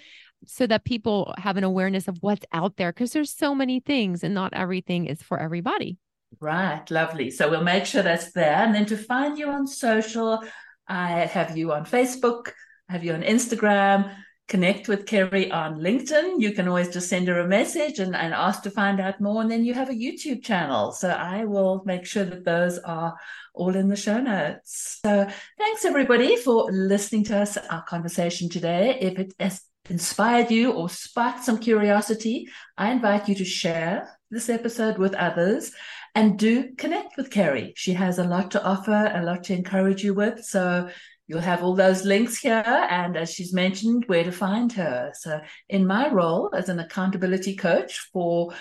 so 0.45 0.67
that 0.67 0.83
people 0.83 1.33
have 1.37 1.57
an 1.57 1.63
awareness 1.63 2.07
of 2.07 2.17
what's 2.21 2.45
out 2.51 2.75
there 2.77 2.91
because 2.91 3.11
there's 3.13 3.31
so 3.31 3.55
many 3.55 3.79
things 3.79 4.23
and 4.23 4.33
not 4.33 4.53
everything 4.53 5.05
is 5.05 5.21
for 5.21 5.39
everybody. 5.39 5.97
Right, 6.39 6.89
lovely. 6.89 7.31
So 7.31 7.49
we'll 7.49 7.63
make 7.63 7.85
sure 7.85 8.01
that's 8.01 8.31
there. 8.31 8.55
And 8.55 8.73
then 8.73 8.85
to 8.87 8.97
find 8.97 9.37
you 9.37 9.49
on 9.49 9.67
social, 9.67 10.43
I 10.87 11.11
have 11.11 11.57
you 11.57 11.71
on 11.71 11.85
Facebook, 11.85 12.51
I 12.89 12.93
have 12.93 13.03
you 13.03 13.13
on 13.13 13.21
Instagram, 13.21 14.13
connect 14.47 14.87
with 14.87 15.05
Cari 15.05 15.49
on 15.51 15.79
LinkedIn. 15.79 16.39
You 16.39 16.51
can 16.51 16.67
always 16.67 16.89
just 16.89 17.09
send 17.09 17.27
her 17.27 17.39
a 17.39 17.47
message 17.47 17.99
and, 17.99 18.15
and 18.15 18.33
ask 18.33 18.63
to 18.63 18.71
find 18.71 18.99
out 18.99 19.21
more. 19.21 19.41
And 19.41 19.49
then 19.49 19.65
you 19.65 19.73
have 19.73 19.89
a 19.89 19.93
YouTube 19.93 20.43
channel. 20.43 20.91
So 20.91 21.09
I 21.09 21.45
will 21.45 21.81
make 21.85 22.05
sure 22.05 22.25
that 22.25 22.43
those 22.43 22.77
are 22.79 23.15
all 23.53 23.75
in 23.75 23.87
the 23.87 23.95
show 23.95 24.19
notes. 24.19 24.99
So 25.05 25.27
thanks 25.57 25.85
everybody 25.85 26.35
for 26.35 26.69
listening 26.71 27.23
to 27.25 27.39
us, 27.39 27.57
our 27.57 27.83
conversation 27.83 28.49
today. 28.49 28.97
If 28.99 29.17
it 29.19 29.33
has 29.39 29.61
inspired 29.89 30.51
you 30.51 30.71
or 30.71 30.89
sparked 30.89 31.43
some 31.43 31.57
curiosity, 31.57 32.47
I 32.77 32.91
invite 32.91 33.29
you 33.29 33.35
to 33.35 33.45
share 33.45 34.17
this 34.29 34.49
episode 34.49 34.97
with 34.97 35.13
others 35.13 35.71
and 36.15 36.37
do 36.37 36.73
connect 36.75 37.17
with 37.17 37.31
Cari. 37.31 37.73
She 37.75 37.93
has 37.93 38.19
a 38.19 38.23
lot 38.23 38.51
to 38.51 38.63
offer, 38.63 39.11
a 39.13 39.23
lot 39.23 39.45
to 39.45 39.53
encourage 39.53 40.03
you 40.03 40.13
with. 40.13 40.43
So 40.43 40.89
You'll 41.33 41.41
have 41.41 41.63
all 41.63 41.73
those 41.73 42.05
links 42.05 42.37
here, 42.37 42.63
and 42.63 43.17
as 43.17 43.33
she's 43.33 43.53
mentioned, 43.53 44.03
where 44.05 44.23
to 44.23 44.31
find 44.31 44.71
her. 44.73 45.11
So, 45.15 45.41
in 45.67 45.87
my 45.87 46.11
role 46.11 46.51
as 46.55 46.69
an 46.69 46.77
accountability 46.77 47.55
coach 47.55 48.07
for 48.13 48.53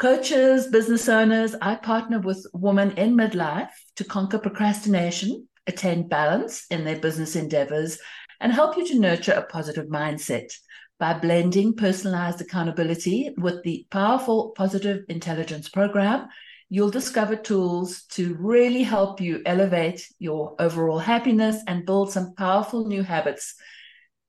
coaches, 0.00 0.66
business 0.66 1.08
owners, 1.08 1.54
I 1.62 1.76
partner 1.76 2.18
with 2.18 2.44
women 2.52 2.90
in 2.98 3.14
midlife 3.14 3.70
to 3.94 4.02
conquer 4.02 4.38
procrastination, 4.38 5.46
attain 5.68 6.08
balance 6.08 6.66
in 6.72 6.82
their 6.82 6.98
business 6.98 7.36
endeavors, 7.36 8.00
and 8.40 8.52
help 8.52 8.76
you 8.76 8.84
to 8.88 8.98
nurture 8.98 9.34
a 9.34 9.46
positive 9.46 9.86
mindset 9.86 10.52
by 10.98 11.14
blending 11.14 11.76
personalized 11.76 12.40
accountability 12.40 13.32
with 13.38 13.62
the 13.62 13.86
powerful 13.92 14.50
positive 14.56 15.04
intelligence 15.08 15.68
program 15.68 16.26
you'll 16.72 16.90
discover 16.90 17.36
tools 17.36 18.04
to 18.04 18.34
really 18.40 18.82
help 18.82 19.20
you 19.20 19.42
elevate 19.44 20.08
your 20.18 20.56
overall 20.58 20.98
happiness 20.98 21.62
and 21.66 21.84
build 21.84 22.10
some 22.10 22.34
powerful 22.34 22.86
new 22.88 23.02
habits 23.02 23.56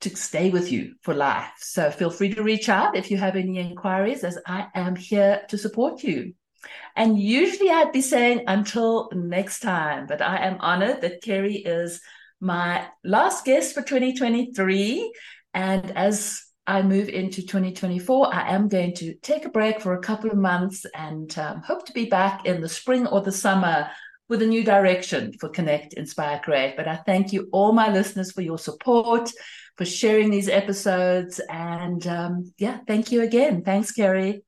to 0.02 0.14
stay 0.14 0.50
with 0.50 0.70
you 0.70 0.94
for 1.04 1.14
life. 1.14 1.54
So 1.60 1.90
feel 1.90 2.10
free 2.10 2.34
to 2.34 2.44
reach 2.44 2.68
out 2.68 2.98
if 2.98 3.10
you 3.10 3.16
have 3.16 3.38
any 3.38 3.60
inquiries, 3.60 4.26
as 4.26 4.38
I 4.46 4.68
am 4.76 4.98
here 4.98 5.44
to 5.48 5.58
support 5.58 6.04
you. 6.04 6.34
And 6.98 7.18
usually 7.18 7.70
I'd 7.70 7.94
be 7.94 8.02
saying 8.02 8.44
until 8.46 9.10
next 9.14 9.62
time, 9.62 10.06
but 10.06 10.22
I 10.22 10.46
am 10.46 10.58
honored 10.60 11.00
that 11.00 11.22
Cari 11.22 11.56
is 11.56 12.02
my 12.42 12.86
last 13.06 13.46
guest 13.46 13.74
for 13.74 13.84
2023. 13.84 15.14
And 15.54 15.92
as 15.92 16.44
I 16.66 16.82
move 16.82 17.10
into 17.10 17.42
2024, 17.42 18.34
I 18.34 18.54
am 18.54 18.70
going 18.70 18.94
to 18.96 19.14
take 19.16 19.46
a 19.46 19.50
break 19.50 19.82
for 19.82 19.94
a 19.94 20.02
couple 20.02 20.32
of 20.32 20.38
months 20.38 20.86
and 20.96 21.38
um, 21.38 21.62
hope 21.62 21.86
to 21.88 21.94
be 21.94 22.06
back 22.06 22.46
in 22.46 22.62
the 22.62 22.70
spring 22.70 23.06
or 23.06 23.22
the 23.22 23.34
summer 23.34 23.90
with 24.30 24.42
a 24.42 24.48
new 24.48 24.64
direction 24.64 25.34
for 25.40 25.50
Connect, 25.50 25.94
Inspire, 25.94 26.40
Create. 26.40 26.78
But 26.78 26.88
I 26.88 26.96
thank 27.06 27.34
you, 27.34 27.50
all 27.52 27.74
my 27.74 27.92
listeners, 27.92 28.32
for 28.32 28.42
your 28.42 28.58
support, 28.58 29.30
for 29.78 29.86
sharing 29.86 30.30
these 30.30 30.48
episodes. 30.48 31.42
And 31.50 32.06
um, 32.08 32.54
yeah, 32.58 32.80
thank 32.88 33.12
you 33.12 33.22
again. 33.22 33.64
Thanks, 33.64 33.92
Cari. 33.92 34.42